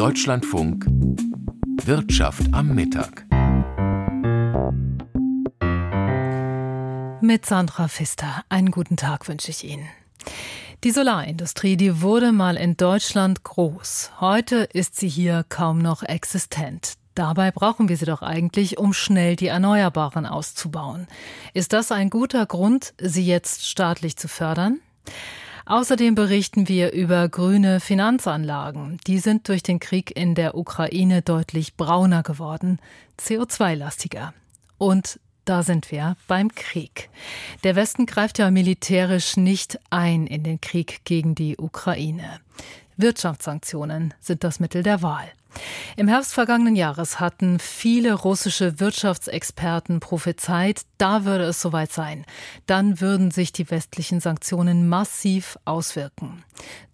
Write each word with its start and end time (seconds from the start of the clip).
Deutschlandfunk 0.00 0.86
Wirtschaft 1.84 2.40
am 2.52 2.74
Mittag. 2.74 3.26
Mit 7.20 7.44
Sandra 7.44 7.86
Pfister. 7.86 8.42
Einen 8.48 8.70
guten 8.70 8.96
Tag 8.96 9.28
wünsche 9.28 9.50
ich 9.50 9.62
Ihnen. 9.62 9.86
Die 10.84 10.90
Solarindustrie, 10.90 11.76
die 11.76 12.00
wurde 12.00 12.32
mal 12.32 12.56
in 12.56 12.78
Deutschland 12.78 13.44
groß. 13.44 14.12
Heute 14.20 14.66
ist 14.72 14.96
sie 14.96 15.08
hier 15.10 15.44
kaum 15.50 15.80
noch 15.80 16.02
existent. 16.02 16.94
Dabei 17.14 17.50
brauchen 17.50 17.90
wir 17.90 17.98
sie 17.98 18.06
doch 18.06 18.22
eigentlich, 18.22 18.78
um 18.78 18.94
schnell 18.94 19.36
die 19.36 19.48
Erneuerbaren 19.48 20.24
auszubauen. 20.24 21.08
Ist 21.52 21.74
das 21.74 21.92
ein 21.92 22.08
guter 22.08 22.46
Grund, 22.46 22.94
sie 22.98 23.26
jetzt 23.26 23.68
staatlich 23.68 24.16
zu 24.16 24.28
fördern? 24.28 24.80
Außerdem 25.66 26.14
berichten 26.14 26.68
wir 26.68 26.92
über 26.92 27.28
grüne 27.28 27.80
Finanzanlagen. 27.80 28.98
Die 29.06 29.18
sind 29.18 29.48
durch 29.48 29.62
den 29.62 29.80
Krieg 29.80 30.16
in 30.16 30.34
der 30.34 30.56
Ukraine 30.56 31.22
deutlich 31.22 31.76
brauner 31.76 32.22
geworden, 32.22 32.78
CO2-lastiger. 33.18 34.32
Und 34.78 35.20
da 35.44 35.62
sind 35.62 35.90
wir 35.90 36.16
beim 36.28 36.54
Krieg. 36.54 37.10
Der 37.64 37.76
Westen 37.76 38.06
greift 38.06 38.38
ja 38.38 38.50
militärisch 38.50 39.36
nicht 39.36 39.78
ein 39.90 40.26
in 40.26 40.42
den 40.44 40.60
Krieg 40.60 41.04
gegen 41.04 41.34
die 41.34 41.56
Ukraine. 41.56 42.40
Wirtschaftssanktionen 43.02 44.14
sind 44.20 44.44
das 44.44 44.60
Mittel 44.60 44.82
der 44.82 45.02
Wahl. 45.02 45.28
Im 45.96 46.08
Herbst 46.08 46.32
vergangenen 46.32 46.76
Jahres 46.76 47.18
hatten 47.18 47.58
viele 47.58 48.14
russische 48.14 48.78
Wirtschaftsexperten 48.78 50.00
prophezeit, 50.00 50.82
da 50.98 51.24
würde 51.24 51.44
es 51.44 51.60
soweit 51.60 51.92
sein. 51.92 52.24
Dann 52.66 53.00
würden 53.00 53.30
sich 53.30 53.52
die 53.52 53.70
westlichen 53.70 54.20
Sanktionen 54.20 54.88
massiv 54.88 55.58
auswirken. 55.64 56.44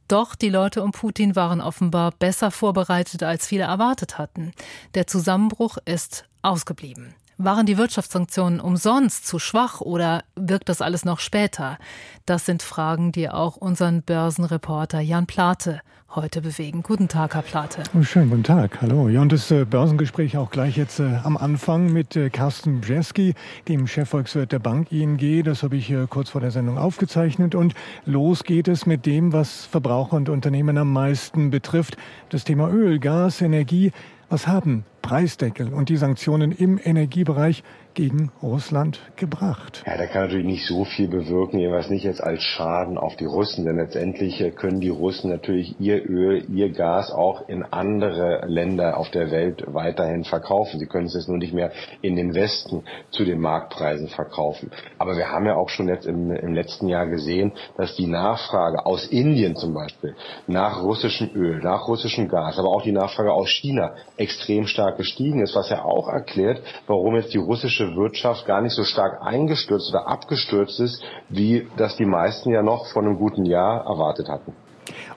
Doch 0.08 0.34
die 0.34 0.50
Leute 0.50 0.82
um 0.82 0.92
Putin 0.92 1.34
waren 1.34 1.60
offenbar 1.60 2.12
besser 2.12 2.50
vorbereitet, 2.50 3.22
als 3.22 3.46
viele 3.46 3.64
erwartet 3.64 4.18
hatten. 4.18 4.52
Der 4.94 5.06
Zusammenbruch 5.06 5.78
ist 5.84 6.24
ausgeblieben. 6.42 7.14
Waren 7.38 7.66
die 7.66 7.76
Wirtschaftssanktionen 7.76 8.60
umsonst 8.60 9.26
zu 9.26 9.38
schwach 9.38 9.82
oder 9.82 10.24
wirkt 10.36 10.70
das 10.70 10.80
alles 10.80 11.04
noch 11.04 11.20
später? 11.20 11.76
Das 12.24 12.46
sind 12.46 12.62
Fragen, 12.62 13.12
die 13.12 13.28
auch 13.28 13.56
unseren 13.56 14.00
Börsenreporter 14.00 15.00
Jan 15.00 15.26
Plate 15.26 15.82
heute 16.14 16.40
bewegen. 16.40 16.82
Guten 16.82 17.08
Tag, 17.08 17.34
Herr 17.34 17.42
Plate. 17.42 17.82
Schönen 18.00 18.30
guten 18.30 18.42
Tag. 18.42 18.80
Hallo. 18.80 19.10
Ja, 19.10 19.20
und 19.20 19.32
das 19.32 19.50
äh, 19.50 19.66
Börsengespräch 19.66 20.38
auch 20.38 20.50
gleich 20.50 20.78
jetzt 20.78 20.98
äh, 20.98 21.16
am 21.24 21.36
Anfang 21.36 21.92
mit 21.92 22.16
äh, 22.16 22.30
Carsten 22.30 22.80
Bjeski, 22.80 23.34
dem 23.68 23.86
Chefvolkswirt 23.86 24.50
der 24.50 24.58
Bank 24.58 24.90
ING. 24.90 25.44
Das 25.44 25.62
habe 25.62 25.76
ich 25.76 25.92
kurz 26.08 26.30
vor 26.30 26.40
der 26.40 26.52
Sendung 26.52 26.78
aufgezeichnet. 26.78 27.54
Und 27.54 27.74
los 28.06 28.44
geht 28.44 28.66
es 28.66 28.86
mit 28.86 29.04
dem, 29.04 29.34
was 29.34 29.66
Verbraucher 29.66 30.16
und 30.16 30.30
Unternehmen 30.30 30.78
am 30.78 30.90
meisten 30.90 31.50
betrifft. 31.50 31.98
Das 32.30 32.44
Thema 32.44 32.70
Öl, 32.70 32.98
Gas, 32.98 33.42
Energie. 33.42 33.92
Was 34.30 34.46
haben 34.46 34.84
Preisdeckel 35.06 35.72
und 35.72 35.88
die 35.88 35.98
Sanktionen 35.98 36.50
im 36.50 36.80
Energiebereich 36.82 37.62
gegen 37.96 38.30
Russland 38.42 39.00
gebracht. 39.16 39.82
Ja, 39.86 39.96
der 39.96 40.06
kann 40.06 40.22
natürlich 40.22 40.46
nicht 40.46 40.66
so 40.66 40.84
viel 40.84 41.08
bewirken, 41.08 41.58
jedenfalls 41.58 41.88
nicht 41.88 42.04
jetzt 42.04 42.22
als 42.22 42.42
Schaden 42.42 42.98
auf 42.98 43.16
die 43.16 43.24
Russen, 43.24 43.64
denn 43.64 43.76
letztendlich 43.76 44.40
äh, 44.40 44.50
können 44.50 44.80
die 44.80 44.90
Russen 44.90 45.30
natürlich 45.30 45.80
ihr 45.80 46.04
Öl, 46.08 46.44
ihr 46.50 46.70
Gas 46.72 47.10
auch 47.10 47.48
in 47.48 47.64
andere 47.64 48.44
Länder 48.46 48.98
auf 48.98 49.10
der 49.10 49.30
Welt 49.30 49.64
weiterhin 49.66 50.24
verkaufen. 50.24 50.78
Sie 50.78 50.86
können 50.86 51.06
es 51.06 51.14
jetzt 51.14 51.28
nur 51.28 51.38
nicht 51.38 51.54
mehr 51.54 51.72
in 52.02 52.16
den 52.16 52.34
Westen 52.34 52.84
zu 53.10 53.24
den 53.24 53.40
Marktpreisen 53.40 54.08
verkaufen. 54.08 54.70
Aber 54.98 55.16
wir 55.16 55.30
haben 55.30 55.46
ja 55.46 55.56
auch 55.56 55.70
schon 55.70 55.88
jetzt 55.88 56.06
im, 56.06 56.30
im 56.30 56.52
letzten 56.52 56.88
Jahr 56.88 57.06
gesehen, 57.06 57.52
dass 57.78 57.96
die 57.96 58.06
Nachfrage 58.06 58.84
aus 58.84 59.06
Indien 59.06 59.56
zum 59.56 59.72
Beispiel 59.72 60.14
nach 60.46 60.82
russischem 60.82 61.30
Öl, 61.34 61.60
nach 61.60 61.88
russischem 61.88 62.28
Gas, 62.28 62.58
aber 62.58 62.68
auch 62.68 62.82
die 62.82 62.92
Nachfrage 62.92 63.32
aus 63.32 63.48
China 63.48 63.94
extrem 64.18 64.66
stark 64.66 64.98
gestiegen 64.98 65.40
ist, 65.40 65.54
was 65.54 65.70
ja 65.70 65.82
auch 65.82 66.08
erklärt, 66.08 66.60
warum 66.86 67.16
jetzt 67.16 67.32
die 67.32 67.38
russische 67.38 67.85
Wirtschaft 67.94 68.46
gar 68.46 68.62
nicht 68.62 68.74
so 68.74 68.84
stark 68.84 69.22
eingestürzt 69.22 69.90
oder 69.90 70.08
abgestürzt 70.08 70.80
ist, 70.80 71.02
wie 71.28 71.68
das 71.76 71.96
die 71.96 72.06
meisten 72.06 72.50
ja 72.50 72.62
noch 72.62 72.86
vor 72.86 73.02
einem 73.02 73.18
guten 73.18 73.44
Jahr 73.44 73.84
erwartet 73.86 74.28
hatten. 74.28 74.52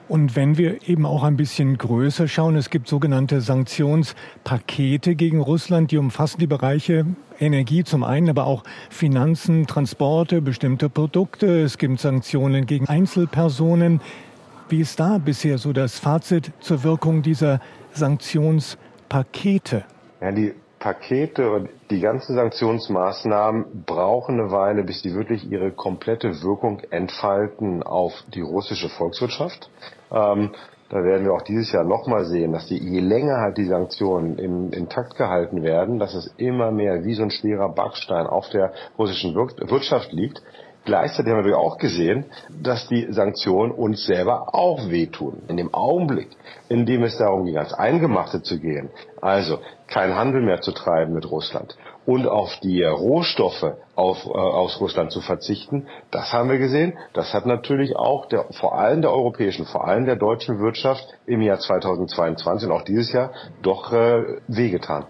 Und 0.08 0.34
wenn 0.34 0.58
wir 0.58 0.88
eben 0.88 1.06
auch 1.06 1.22
ein 1.22 1.36
bisschen 1.36 1.78
größer 1.78 2.26
schauen, 2.26 2.56
es 2.56 2.70
gibt 2.70 2.88
sogenannte 2.88 3.40
Sanktionspakete 3.40 5.14
gegen 5.14 5.40
Russland, 5.40 5.92
die 5.92 5.98
umfassen 5.98 6.40
die 6.40 6.48
Bereiche 6.48 7.06
Energie 7.38 7.84
zum 7.84 8.02
einen, 8.02 8.28
aber 8.28 8.46
auch 8.46 8.64
Finanzen, 8.90 9.66
Transporte, 9.66 10.42
bestimmte 10.42 10.88
Produkte. 10.88 11.62
Es 11.62 11.78
gibt 11.78 12.00
Sanktionen 12.00 12.66
gegen 12.66 12.88
Einzelpersonen. 12.88 14.00
Wie 14.68 14.80
ist 14.80 14.98
da 14.98 15.18
bisher 15.18 15.58
so 15.58 15.72
das 15.72 15.98
Fazit 15.98 16.52
zur 16.60 16.82
Wirkung 16.82 17.22
dieser 17.22 17.60
Sanktionspakete? 17.92 19.84
Ja, 20.20 20.32
die 20.32 20.54
Pakete 20.80 21.50
und 21.50 21.68
die 21.90 22.00
ganzen 22.00 22.34
Sanktionsmaßnahmen 22.34 23.84
brauchen 23.84 24.40
eine 24.40 24.50
Weile, 24.50 24.82
bis 24.82 25.02
die 25.02 25.14
wirklich 25.14 25.50
ihre 25.50 25.72
komplette 25.72 26.42
Wirkung 26.42 26.80
entfalten 26.90 27.82
auf 27.82 28.14
die 28.34 28.40
russische 28.40 28.88
Volkswirtschaft. 28.88 29.70
Ähm, 30.10 30.52
da 30.88 31.04
werden 31.04 31.24
wir 31.24 31.34
auch 31.34 31.42
dieses 31.42 31.70
Jahr 31.70 31.84
nochmal 31.84 32.24
sehen, 32.24 32.52
dass 32.52 32.66
die, 32.66 32.78
je 32.78 33.00
länger 33.00 33.36
halt 33.36 33.58
die 33.58 33.66
Sanktionen 33.66 34.38
im, 34.38 34.72
intakt 34.72 35.16
gehalten 35.16 35.62
werden, 35.62 35.98
dass 35.98 36.14
es 36.14 36.32
immer 36.38 36.72
mehr 36.72 37.04
wie 37.04 37.14
so 37.14 37.22
ein 37.22 37.30
schwerer 37.30 37.68
Backstein 37.68 38.26
auf 38.26 38.48
der 38.48 38.72
russischen 38.98 39.34
Wirtschaft 39.34 40.12
liegt. 40.12 40.42
Gleichzeitig 40.84 41.32
haben 41.32 41.44
wir 41.44 41.58
auch 41.58 41.78
gesehen, 41.78 42.24
dass 42.62 42.88
die 42.88 43.12
Sanktionen 43.12 43.70
uns 43.70 44.06
selber 44.06 44.54
auch 44.54 44.88
wehtun. 44.88 45.42
In 45.48 45.56
dem 45.56 45.74
Augenblick, 45.74 46.30
in 46.68 46.86
dem 46.86 47.02
es 47.02 47.18
darum 47.18 47.44
ging, 47.44 47.58
ans 47.58 47.74
Eingemachte 47.74 48.42
zu 48.42 48.58
gehen, 48.58 48.90
also 49.20 49.58
keinen 49.88 50.14
Handel 50.14 50.40
mehr 50.42 50.60
zu 50.60 50.72
treiben 50.72 51.12
mit 51.12 51.30
Russland 51.30 51.76
und 52.06 52.26
auf 52.26 52.56
die 52.62 52.82
Rohstoffe 52.82 53.74
auf, 53.94 54.24
äh, 54.24 54.30
aus 54.30 54.80
Russland 54.80 55.12
zu 55.12 55.20
verzichten, 55.20 55.86
das 56.10 56.32
haben 56.32 56.48
wir 56.48 56.58
gesehen. 56.58 56.96
Das 57.12 57.34
hat 57.34 57.46
natürlich 57.46 57.94
auch 57.96 58.26
der, 58.26 58.46
vor 58.52 58.78
allem 58.78 59.02
der 59.02 59.12
europäischen, 59.12 59.66
vor 59.66 59.86
allem 59.86 60.06
der 60.06 60.16
deutschen 60.16 60.58
Wirtschaft 60.60 61.06
im 61.26 61.42
Jahr 61.42 61.58
2022 61.58 62.68
und 62.68 62.74
auch 62.74 62.82
dieses 62.82 63.12
Jahr 63.12 63.32
doch 63.62 63.92
äh, 63.92 64.22
wehgetan. 64.48 65.06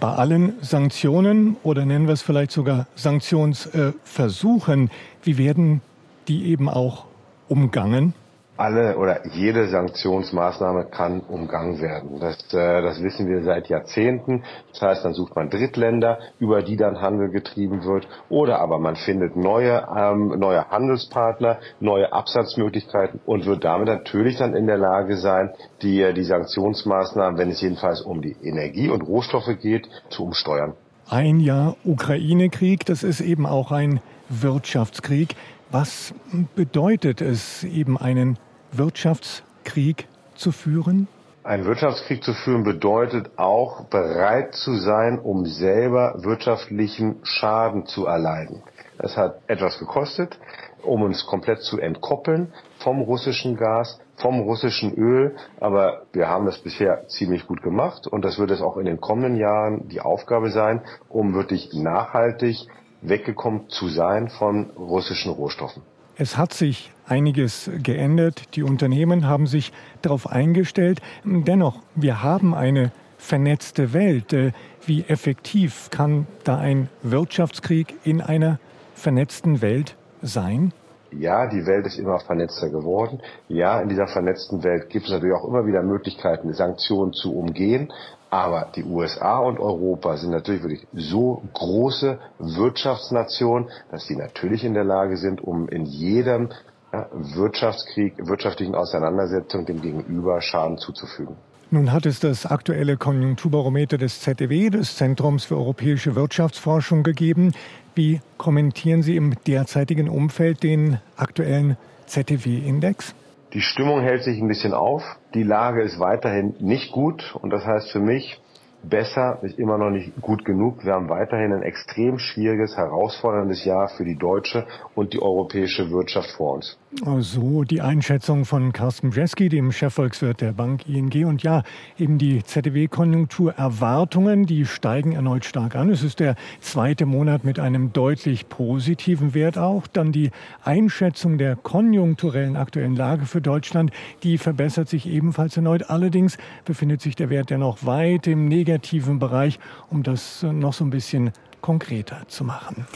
Bei 0.00 0.12
allen 0.12 0.54
Sanktionen 0.60 1.56
oder 1.62 1.84
nennen 1.84 2.06
wir 2.06 2.14
es 2.14 2.22
vielleicht 2.22 2.52
sogar 2.52 2.86
Sanktionsversuchen, 2.94 4.90
wie 5.22 5.38
werden 5.38 5.80
die 6.28 6.46
eben 6.46 6.68
auch 6.68 7.06
umgangen? 7.48 8.14
Alle 8.62 8.96
oder 8.96 9.26
jede 9.34 9.66
Sanktionsmaßnahme 9.66 10.84
kann 10.84 11.20
umgangen 11.20 11.80
werden. 11.80 12.20
Das, 12.20 12.36
äh, 12.54 12.80
das 12.80 13.02
wissen 13.02 13.26
wir 13.26 13.42
seit 13.42 13.68
Jahrzehnten. 13.68 14.44
Das 14.70 14.82
heißt, 14.82 15.04
dann 15.04 15.14
sucht 15.14 15.34
man 15.34 15.50
Drittländer, 15.50 16.20
über 16.38 16.62
die 16.62 16.76
dann 16.76 17.00
Handel 17.00 17.30
getrieben 17.30 17.84
wird, 17.84 18.06
oder 18.28 18.60
aber 18.60 18.78
man 18.78 18.94
findet 18.94 19.36
neue, 19.36 19.84
ähm, 19.96 20.38
neue 20.38 20.70
Handelspartner, 20.70 21.58
neue 21.80 22.12
Absatzmöglichkeiten 22.12 23.20
und 23.26 23.46
wird 23.46 23.64
damit 23.64 23.88
natürlich 23.88 24.38
dann 24.38 24.54
in 24.54 24.68
der 24.68 24.78
Lage 24.78 25.16
sein, 25.16 25.50
die, 25.82 26.00
äh, 26.00 26.14
die 26.14 26.24
Sanktionsmaßnahmen, 26.24 27.38
wenn 27.38 27.50
es 27.50 27.60
jedenfalls 27.60 28.00
um 28.00 28.22
die 28.22 28.36
Energie 28.44 28.88
und 28.88 29.02
Rohstoffe 29.02 29.58
geht, 29.60 29.88
zu 30.08 30.22
umsteuern. 30.22 30.74
Ein 31.10 31.40
Jahr 31.40 31.76
Ukraine-Krieg, 31.84 32.86
das 32.86 33.02
ist 33.02 33.20
eben 33.20 33.44
auch 33.44 33.72
ein 33.72 34.00
Wirtschaftskrieg. 34.28 35.34
Was 35.72 36.14
bedeutet 36.54 37.20
es, 37.20 37.64
eben 37.64 37.98
einen 37.98 38.38
Wirtschaftskrieg 38.72 40.08
zu 40.34 40.50
führen? 40.50 41.06
Ein 41.44 41.64
Wirtschaftskrieg 41.66 42.24
zu 42.24 42.32
führen 42.32 42.62
bedeutet 42.62 43.32
auch 43.36 43.84
bereit 43.84 44.54
zu 44.54 44.76
sein, 44.76 45.18
um 45.18 45.44
selber 45.44 46.14
wirtschaftlichen 46.22 47.16
Schaden 47.22 47.84
zu 47.84 48.06
erleiden. 48.06 48.62
Es 48.98 49.16
hat 49.16 49.40
etwas 49.46 49.78
gekostet, 49.78 50.38
um 50.82 51.02
uns 51.02 51.26
komplett 51.26 51.60
zu 51.62 51.78
entkoppeln 51.78 52.52
vom 52.78 53.02
russischen 53.02 53.56
Gas, 53.56 53.98
vom 54.16 54.40
russischen 54.40 54.94
Öl. 54.94 55.36
Aber 55.60 56.02
wir 56.12 56.28
haben 56.28 56.46
das 56.46 56.58
bisher 56.58 57.06
ziemlich 57.08 57.46
gut 57.46 57.62
gemacht 57.62 58.06
und 58.06 58.24
das 58.24 58.38
wird 58.38 58.52
es 58.52 58.62
auch 58.62 58.78
in 58.78 58.86
den 58.86 59.00
kommenden 59.00 59.36
Jahren 59.36 59.88
die 59.88 60.00
Aufgabe 60.00 60.50
sein, 60.50 60.82
um 61.08 61.34
wirklich 61.34 61.74
nachhaltig 61.74 62.68
weggekommen 63.02 63.68
zu 63.68 63.88
sein 63.88 64.28
von 64.28 64.70
russischen 64.70 65.32
Rohstoffen. 65.32 65.82
Es 66.16 66.36
hat 66.36 66.52
sich 66.52 66.92
einiges 67.12 67.70
geändert. 67.82 68.56
Die 68.56 68.62
Unternehmen 68.62 69.26
haben 69.28 69.46
sich 69.46 69.72
darauf 70.00 70.26
eingestellt. 70.26 71.00
Dennoch, 71.24 71.76
wir 71.94 72.22
haben 72.22 72.54
eine 72.54 72.90
vernetzte 73.18 73.92
Welt. 73.92 74.32
Äh, 74.32 74.52
wie 74.86 75.04
effektiv 75.04 75.90
kann 75.90 76.26
da 76.44 76.56
ein 76.56 76.88
Wirtschaftskrieg 77.02 77.94
in 78.04 78.20
einer 78.22 78.58
vernetzten 78.94 79.60
Welt 79.60 79.94
sein? 80.22 80.72
Ja, 81.12 81.46
die 81.46 81.66
Welt 81.66 81.86
ist 81.86 81.98
immer 81.98 82.18
vernetzter 82.20 82.70
geworden. 82.70 83.20
Ja, 83.48 83.80
in 83.80 83.90
dieser 83.90 84.06
vernetzten 84.06 84.64
Welt 84.64 84.88
gibt 84.88 85.04
es 85.04 85.12
natürlich 85.12 85.36
auch 85.36 85.46
immer 85.46 85.66
wieder 85.66 85.82
Möglichkeiten, 85.82 86.52
Sanktionen 86.54 87.12
zu 87.12 87.36
umgehen. 87.36 87.92
Aber 88.30 88.68
die 88.74 88.84
USA 88.84 89.38
und 89.40 89.60
Europa 89.60 90.16
sind 90.16 90.30
natürlich 90.30 90.62
wirklich 90.62 90.86
so 90.94 91.42
große 91.52 92.18
Wirtschaftsnationen, 92.38 93.68
dass 93.90 94.06
sie 94.06 94.16
natürlich 94.16 94.64
in 94.64 94.72
der 94.72 94.84
Lage 94.84 95.18
sind, 95.18 95.42
um 95.42 95.68
in 95.68 95.84
jedem 95.84 96.48
Wirtschaftskrieg, 96.92 98.14
wirtschaftlichen 98.18 98.74
Auseinandersetzung 98.74 99.64
dem 99.64 99.80
Gegenüber 99.80 100.40
Schaden 100.40 100.78
zuzufügen. 100.78 101.36
Nun 101.70 101.90
hat 101.90 102.04
es 102.04 102.20
das 102.20 102.44
aktuelle 102.44 102.98
Konjunkturbarometer 102.98 103.96
des 103.96 104.20
ZDW, 104.20 104.68
des 104.68 104.96
Zentrums 104.96 105.46
für 105.46 105.56
europäische 105.56 106.14
Wirtschaftsforschung, 106.14 107.02
gegeben. 107.02 107.54
Wie 107.94 108.20
kommentieren 108.36 109.02
Sie 109.02 109.16
im 109.16 109.34
derzeitigen 109.46 110.10
Umfeld 110.10 110.62
den 110.62 110.98
aktuellen 111.16 111.78
ZDW-Index? 112.04 113.14
Die 113.54 113.62
Stimmung 113.62 114.02
hält 114.02 114.22
sich 114.22 114.38
ein 114.38 114.48
bisschen 114.48 114.74
auf. 114.74 115.02
Die 115.32 115.44
Lage 115.44 115.80
ist 115.80 115.98
weiterhin 115.98 116.54
nicht 116.60 116.92
gut 116.92 117.34
und 117.40 117.48
das 117.48 117.64
heißt 117.64 117.90
für 117.90 118.00
mich, 118.00 118.38
besser 118.82 119.38
ist 119.42 119.58
immer 119.58 119.78
noch 119.78 119.90
nicht 119.90 120.20
gut 120.20 120.44
genug. 120.44 120.84
Wir 120.84 120.94
haben 120.94 121.08
weiterhin 121.08 121.52
ein 121.52 121.62
extrem 121.62 122.18
schwieriges, 122.18 122.76
herausforderndes 122.76 123.64
Jahr 123.64 123.88
für 123.88 124.04
die 124.04 124.16
deutsche 124.16 124.66
und 124.94 125.12
die 125.12 125.22
europäische 125.22 125.90
Wirtschaft 125.90 126.30
vor 126.32 126.54
uns. 126.54 126.78
So 127.20 127.62
die 127.62 127.80
Einschätzung 127.80 128.44
von 128.44 128.72
Carsten 128.72 129.10
Brzeski, 129.10 129.48
dem 129.48 129.72
Chefvolkswirt 129.72 130.40
der 130.40 130.52
Bank 130.52 130.88
ING. 130.88 131.24
Und 131.24 131.42
ja, 131.42 131.62
eben 131.98 132.18
die 132.18 132.42
ZDW-Konjunkturerwartungen, 132.42 134.44
die 134.44 134.66
steigen 134.66 135.12
erneut 135.12 135.44
stark 135.44 135.74
an. 135.74 135.88
Es 135.88 136.02
ist 136.02 136.20
der 136.20 136.34
zweite 136.60 137.06
Monat 137.06 137.44
mit 137.44 137.58
einem 137.58 137.92
deutlich 137.92 138.48
positiven 138.48 139.32
Wert 139.32 139.56
auch. 139.56 139.86
Dann 139.86 140.12
die 140.12 140.30
Einschätzung 140.64 141.38
der 141.38 141.56
konjunkturellen 141.56 142.56
aktuellen 142.56 142.96
Lage 142.96 143.24
für 143.24 143.40
Deutschland, 143.40 143.90
die 144.22 144.36
verbessert 144.36 144.88
sich 144.88 145.08
ebenfalls 145.08 145.56
erneut. 145.56 145.88
Allerdings 145.88 146.36
befindet 146.64 147.00
sich 147.00 147.16
der 147.16 147.30
Wert 147.30 147.50
dennoch 147.50 147.86
weit 147.86 148.26
im 148.26 148.48
negativen 148.48 148.71
Bereich, 149.18 149.58
um 149.90 150.02
das 150.02 150.42
noch 150.42 150.72
so 150.72 150.84
ein 150.84 150.90
bisschen 150.90 151.32
konkreter 151.60 152.22
zu 152.28 152.44
machen. 152.44 152.86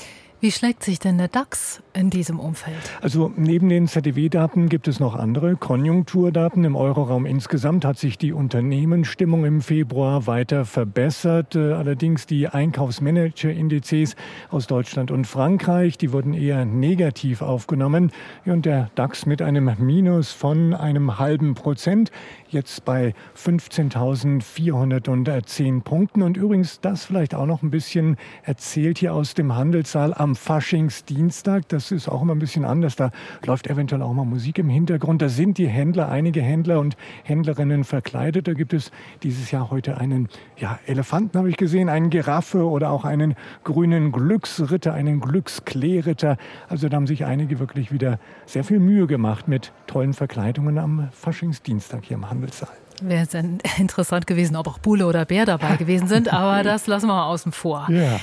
Wie 0.47 0.53
schlägt 0.53 0.85
sich 0.85 1.01
denn 1.01 1.19
der 1.19 1.27
DAX 1.27 1.83
in 1.93 2.09
diesem 2.09 2.39
Umfeld? 2.39 2.77
Also 3.03 3.33
neben 3.35 3.69
den 3.69 3.89
ZDW-Daten 3.89 4.69
gibt 4.69 4.87
es 4.87 5.01
noch 5.01 5.17
andere 5.17 5.57
Konjunkturdaten. 5.57 6.63
Im 6.63 6.77
Euroraum 6.77 7.27
insgesamt 7.27 7.85
hat 7.85 7.99
sich 7.99 8.17
die 8.17 8.33
Unternehmensstimmung 8.33 9.45
im 9.45 9.61
Februar 9.61 10.29
weiter 10.29 10.65
verbessert. 10.65 11.57
Äh, 11.57 11.73
allerdings 11.73 12.27
die 12.27 12.47
Einkaufsmanager-Indizes 12.47 14.15
aus 14.49 14.69
Deutschland 14.69 15.11
und 15.11 15.27
Frankreich, 15.27 15.99
die 15.99 16.13
wurden 16.13 16.33
eher 16.33 16.65
negativ 16.65 17.43
aufgenommen. 17.43 18.13
Und 18.45 18.67
der 18.67 18.93
DAX 18.95 19.27
mit 19.27 19.43
einem 19.43 19.69
Minus 19.81 20.31
von 20.31 20.75
einem 20.75 21.19
halben 21.19 21.57
Prozent, 21.57 22.13
jetzt 22.51 22.85
bei 22.85 23.15
15.410 23.37 25.83
Punkten. 25.83 26.23
Und 26.23 26.37
übrigens, 26.37 26.81
das 26.81 27.05
vielleicht 27.05 27.35
auch 27.35 27.47
noch 27.47 27.65
ein 27.65 27.71
bisschen 27.71 28.17
erzählt 28.45 28.99
hier 28.99 29.13
aus 29.13 29.35
dem 29.35 29.57
Handelssaal 29.57 30.15
am 30.15 30.36
Faschingsdienstag. 30.37 31.69
Das 31.69 31.91
ist 31.91 32.09
auch 32.09 32.23
immer 32.23 32.35
ein 32.35 32.39
bisschen 32.39 32.65
anders. 32.65 32.97
Da 32.97 33.11
läuft 33.45 33.67
eventuell 33.67 34.03
auch 34.03 34.13
mal 34.13 34.25
Musik 34.25 34.59
im 34.59 34.69
Hintergrund. 34.69 35.23
Da 35.23 35.29
sind 35.29 35.59
die 35.59 35.67
Händler, 35.67 36.09
einige 36.09 36.43
Händler 36.43 36.79
und 36.81 36.97
Händlerinnen 37.25 37.85
verkleidet. 37.85 38.47
Da 38.47 38.53
gibt 38.55 38.73
es 38.73 38.91
dieses 39.23 39.51
Jahr 39.51 39.71
heute 39.71 39.99
einen 39.99 40.29
ja, 40.57 40.79
Elefanten, 40.87 41.39
habe 41.39 41.51
ich 41.51 41.57
gesehen, 41.57 41.89
einen 41.89 42.11
Giraffe 42.11 42.69
oder 42.69 42.91
auch 42.91 43.05
einen 43.05 43.35
grünen 43.65 44.13
Glücksritter, 44.13 44.95
einen 44.95 45.21
Glückskleeritter. 45.21 46.37
Also 46.69 46.89
da 46.89 46.97
haben 46.97 47.07
sich 47.07 47.25
einige 47.25 47.59
wirklich 47.59 47.93
wieder 47.93 48.19
sehr 48.45 48.65
viel 48.65 48.79
Mühe 48.79 49.07
gemacht 49.07 49.49
mit 49.49 49.73
tollen 49.87 50.15
Verkleidungen 50.15 50.79
am 50.79 51.09
Faschingsdienstag 51.13 52.05
hier 52.05 52.17
im 52.17 52.31
Handelssaal. 52.31 52.77
Wäre 53.03 53.23
es 53.23 53.35
interessant 53.79 54.27
gewesen, 54.27 54.57
ob 54.57 54.69
auch 54.69 54.79
Bulle 54.79 55.07
oder 55.07 55.25
Bär 55.25 55.45
dabei 55.45 55.77
gewesen 55.77 56.09
sind, 56.09 56.33
aber 56.33 56.63
das 56.63 56.87
lassen 56.87 57.07
wir 57.07 57.15
mal 57.15 57.27
außen 57.27 57.53
vor. 57.53 57.87
Ja. 57.91 58.19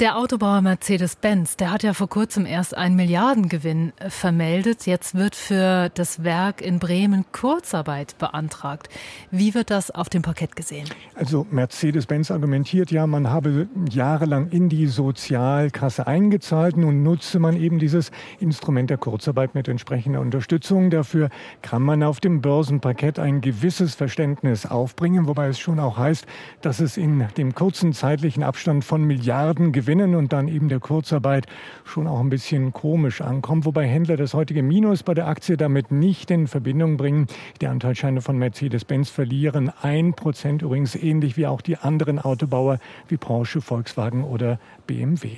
Der 0.00 0.16
Autobauer 0.16 0.62
Mercedes-Benz, 0.62 1.58
der 1.58 1.70
hat 1.70 1.82
ja 1.82 1.92
vor 1.92 2.08
kurzem 2.08 2.46
erst 2.46 2.74
einen 2.74 2.96
Milliardengewinn 2.96 3.92
äh, 3.98 4.08
vermeldet. 4.08 4.86
Jetzt 4.86 5.14
wird 5.14 5.36
für 5.36 5.90
das 5.90 6.24
Werk 6.24 6.62
in 6.62 6.78
Bremen 6.78 7.26
Kurzarbeit 7.32 8.16
beantragt. 8.16 8.88
Wie 9.30 9.52
wird 9.52 9.68
das 9.68 9.90
auf 9.90 10.08
dem 10.08 10.22
Parkett 10.22 10.56
gesehen? 10.56 10.88
Also 11.14 11.46
Mercedes-Benz 11.50 12.30
argumentiert 12.30 12.90
ja, 12.90 13.06
man 13.06 13.28
habe 13.28 13.68
jahrelang 13.90 14.48
in 14.48 14.70
die 14.70 14.86
Sozialkasse 14.86 16.06
eingezahlt. 16.06 16.78
Nun 16.78 17.02
nutze 17.02 17.38
man 17.38 17.54
eben 17.54 17.78
dieses 17.78 18.10
Instrument 18.38 18.88
der 18.88 18.96
Kurzarbeit 18.96 19.54
mit 19.54 19.68
entsprechender 19.68 20.22
Unterstützung. 20.22 20.88
Dafür 20.88 21.28
kann 21.60 21.82
man 21.82 22.02
auf 22.02 22.20
dem 22.20 22.40
Börsenparkett 22.40 23.18
ein 23.18 23.42
gewisses 23.42 23.96
Verständnis 23.96 24.64
aufbringen, 24.64 25.28
wobei 25.28 25.48
es 25.48 25.58
schon 25.58 25.78
auch 25.78 25.98
heißt, 25.98 26.24
dass 26.62 26.80
es 26.80 26.96
in 26.96 27.28
dem 27.36 27.54
kurzen 27.54 27.92
zeitlichen 27.92 28.42
Abstand 28.42 28.82
von 28.82 29.04
Milliarden 29.04 29.72
Gewinn 29.72 29.89
gewinnen 29.90 30.14
und 30.14 30.32
dann 30.32 30.46
eben 30.46 30.68
der 30.68 30.78
Kurzarbeit 30.78 31.46
schon 31.84 32.06
auch 32.06 32.20
ein 32.20 32.28
bisschen 32.30 32.72
komisch 32.72 33.20
ankommt. 33.20 33.64
Wobei 33.64 33.88
Händler 33.88 34.16
das 34.16 34.34
heutige 34.34 34.62
Minus 34.62 35.02
bei 35.02 35.14
der 35.14 35.26
Aktie 35.26 35.56
damit 35.56 35.90
nicht 35.90 36.30
in 36.30 36.46
Verbindung 36.46 36.96
bringen. 36.96 37.26
Die 37.60 37.66
Anteilsscheine 37.66 38.20
von 38.20 38.38
Mercedes-Benz 38.38 39.10
verlieren 39.10 39.72
ein 39.82 40.14
Prozent 40.14 40.62
übrigens 40.62 40.94
ähnlich 40.94 41.36
wie 41.36 41.48
auch 41.48 41.60
die 41.60 41.76
anderen 41.76 42.20
Autobauer 42.20 42.78
wie 43.08 43.16
Porsche, 43.16 43.60
Volkswagen 43.60 44.22
oder 44.22 44.60
BMW. 44.86 45.30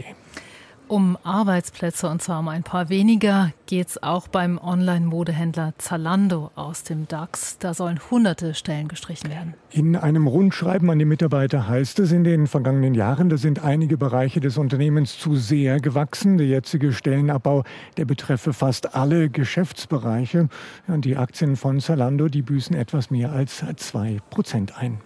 Um 0.93 1.17
Arbeitsplätze 1.23 2.07
und 2.07 2.21
zwar 2.21 2.41
um 2.41 2.49
ein 2.49 2.65
paar 2.65 2.91
weniger 2.91 3.55
geht 3.65 3.89
es 3.89 4.03
auch 4.03 4.29
beim 4.29 4.59
Online-Modehändler 4.59 5.73
Zalando 5.79 6.51
aus 6.55 6.83
dem 6.83 7.09
DAX. 7.09 7.57
Da 7.57 7.73
sollen 7.73 7.99
hunderte 8.11 8.53
Stellen 8.53 8.89
gestrichen 8.89 9.31
werden. 9.31 9.55
In 9.71 9.97
einem 9.97 10.27
Rundschreiben 10.27 10.91
an 10.91 10.99
die 10.99 11.07
Mitarbeiter 11.07 11.67
heißt 11.67 11.99
es, 12.01 12.13
in 12.13 12.25
den 12.25 12.47
vergangenen 12.47 12.93
Jahren, 12.93 13.31
da 13.31 13.39
sind 13.39 13.65
einige 13.65 13.97
Bereiche 13.97 14.41
des 14.41 14.59
Unternehmens 14.59 15.19
zu 15.19 15.35
sehr 15.35 15.81
gewachsen. 15.81 16.37
Der 16.37 16.47
jetzige 16.47 16.93
Stellenabbau, 16.93 17.65
der 17.97 18.05
betreffe 18.05 18.53
fast 18.53 18.95
alle 18.95 19.31
Geschäftsbereiche. 19.31 20.51
Und 20.89 21.07
die 21.07 21.17
Aktien 21.17 21.57
von 21.57 21.81
Zalando, 21.81 22.29
die 22.29 22.43
büßen 22.43 22.77
etwas 22.77 23.11
mehr 23.11 23.33
als 23.33 23.65
zwei 23.77 24.19
Prozent 24.29 24.77
ein. 24.77 25.01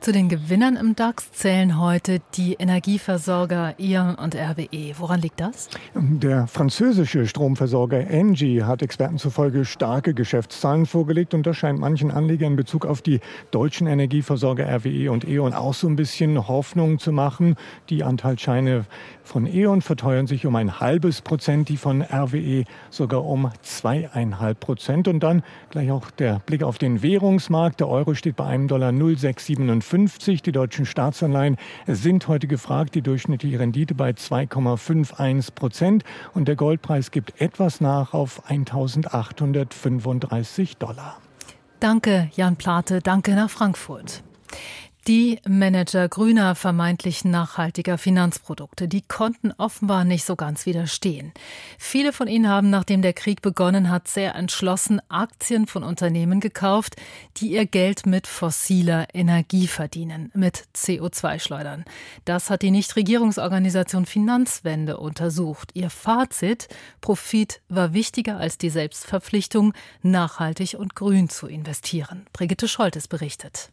Zu 0.00 0.12
den 0.12 0.30
Gewinnern 0.30 0.76
im 0.76 0.96
DAX 0.96 1.30
zählen 1.30 1.78
heute 1.78 2.22
die 2.34 2.54
Energieversorger 2.54 3.74
E.ON 3.78 4.14
und 4.14 4.34
RWE. 4.34 4.94
Woran 4.96 5.20
liegt 5.20 5.40
das? 5.40 5.68
Der 5.94 6.46
französische 6.46 7.26
Stromversorger 7.26 8.08
Engie 8.08 8.62
hat 8.62 8.80
Experten 8.80 9.18
zufolge 9.18 9.66
starke 9.66 10.14
Geschäftszahlen 10.14 10.86
vorgelegt 10.86 11.34
und 11.34 11.46
das 11.46 11.58
scheint 11.58 11.78
manchen 11.78 12.10
Anlegern 12.10 12.52
in 12.52 12.56
Bezug 12.56 12.86
auf 12.86 13.02
die 13.02 13.20
deutschen 13.50 13.86
Energieversorger 13.86 14.66
RWE 14.66 15.12
und 15.12 15.28
E.ON 15.28 15.52
auch 15.52 15.74
so 15.74 15.86
ein 15.86 15.96
bisschen 15.96 16.48
Hoffnung 16.48 16.98
zu 16.98 17.12
machen. 17.12 17.56
Die 17.90 18.02
Anteilsscheine 18.02 18.86
von 19.30 19.46
E.ON 19.46 19.80
verteuern 19.80 20.26
sich 20.26 20.44
um 20.44 20.56
ein 20.56 20.80
halbes 20.80 21.22
Prozent, 21.22 21.68
die 21.68 21.76
von 21.76 22.02
RWE 22.02 22.64
sogar 22.90 23.24
um 23.24 23.52
zweieinhalb 23.62 24.58
Prozent. 24.58 25.06
Und 25.06 25.20
dann 25.20 25.44
gleich 25.70 25.92
auch 25.92 26.10
der 26.10 26.40
Blick 26.40 26.64
auf 26.64 26.78
den 26.78 27.02
Währungsmarkt. 27.02 27.78
Der 27.78 27.88
Euro 27.88 28.14
steht 28.14 28.34
bei 28.34 28.46
einem 28.46 28.66
Dollar 28.66 28.90
0,657 28.90 30.00
50. 30.00 30.42
Die 30.42 30.52
deutschen 30.52 30.84
Staatsanleihen 30.84 31.56
sind 31.86 32.26
heute 32.26 32.48
gefragt. 32.48 32.94
Die 32.94 33.02
durchschnittliche 33.02 33.60
Rendite 33.60 33.94
bei 33.94 34.10
2,51 34.10 35.54
Prozent. 35.54 36.02
Und 36.34 36.48
der 36.48 36.56
Goldpreis 36.56 37.12
gibt 37.12 37.40
etwas 37.40 37.80
nach 37.80 38.14
auf 38.14 38.42
1835 38.48 40.78
Dollar. 40.78 41.18
Danke, 41.78 42.30
Jan 42.34 42.56
Plate. 42.56 43.00
Danke 43.00 43.36
nach 43.36 43.50
Frankfurt. 43.50 44.24
Die 45.06 45.40
Manager 45.48 46.08
grüner, 46.10 46.54
vermeintlich 46.54 47.24
nachhaltiger 47.24 47.96
Finanzprodukte, 47.96 48.86
die 48.86 49.00
konnten 49.00 49.50
offenbar 49.56 50.04
nicht 50.04 50.26
so 50.26 50.36
ganz 50.36 50.66
widerstehen. 50.66 51.32
Viele 51.78 52.12
von 52.12 52.28
ihnen 52.28 52.48
haben, 52.48 52.68
nachdem 52.68 53.00
der 53.00 53.14
Krieg 53.14 53.40
begonnen 53.40 53.88
hat, 53.88 54.08
sehr 54.08 54.34
entschlossen 54.34 55.00
Aktien 55.08 55.66
von 55.66 55.84
Unternehmen 55.84 56.40
gekauft, 56.40 56.96
die 57.38 57.52
ihr 57.52 57.64
Geld 57.64 58.04
mit 58.04 58.26
fossiler 58.26 59.06
Energie 59.14 59.68
verdienen, 59.68 60.30
mit 60.34 60.64
CO2-Schleudern. 60.76 61.86
Das 62.26 62.50
hat 62.50 62.60
die 62.60 62.70
Nichtregierungsorganisation 62.70 64.04
Finanzwende 64.04 64.98
untersucht. 64.98 65.70
Ihr 65.72 65.88
Fazit, 65.88 66.68
Profit 67.00 67.62
war 67.70 67.94
wichtiger 67.94 68.36
als 68.36 68.58
die 68.58 68.70
Selbstverpflichtung, 68.70 69.72
nachhaltig 70.02 70.74
und 70.78 70.94
grün 70.94 71.30
zu 71.30 71.46
investieren. 71.46 72.26
Brigitte 72.34 72.68
Scholtes 72.68 73.08
berichtet. 73.08 73.70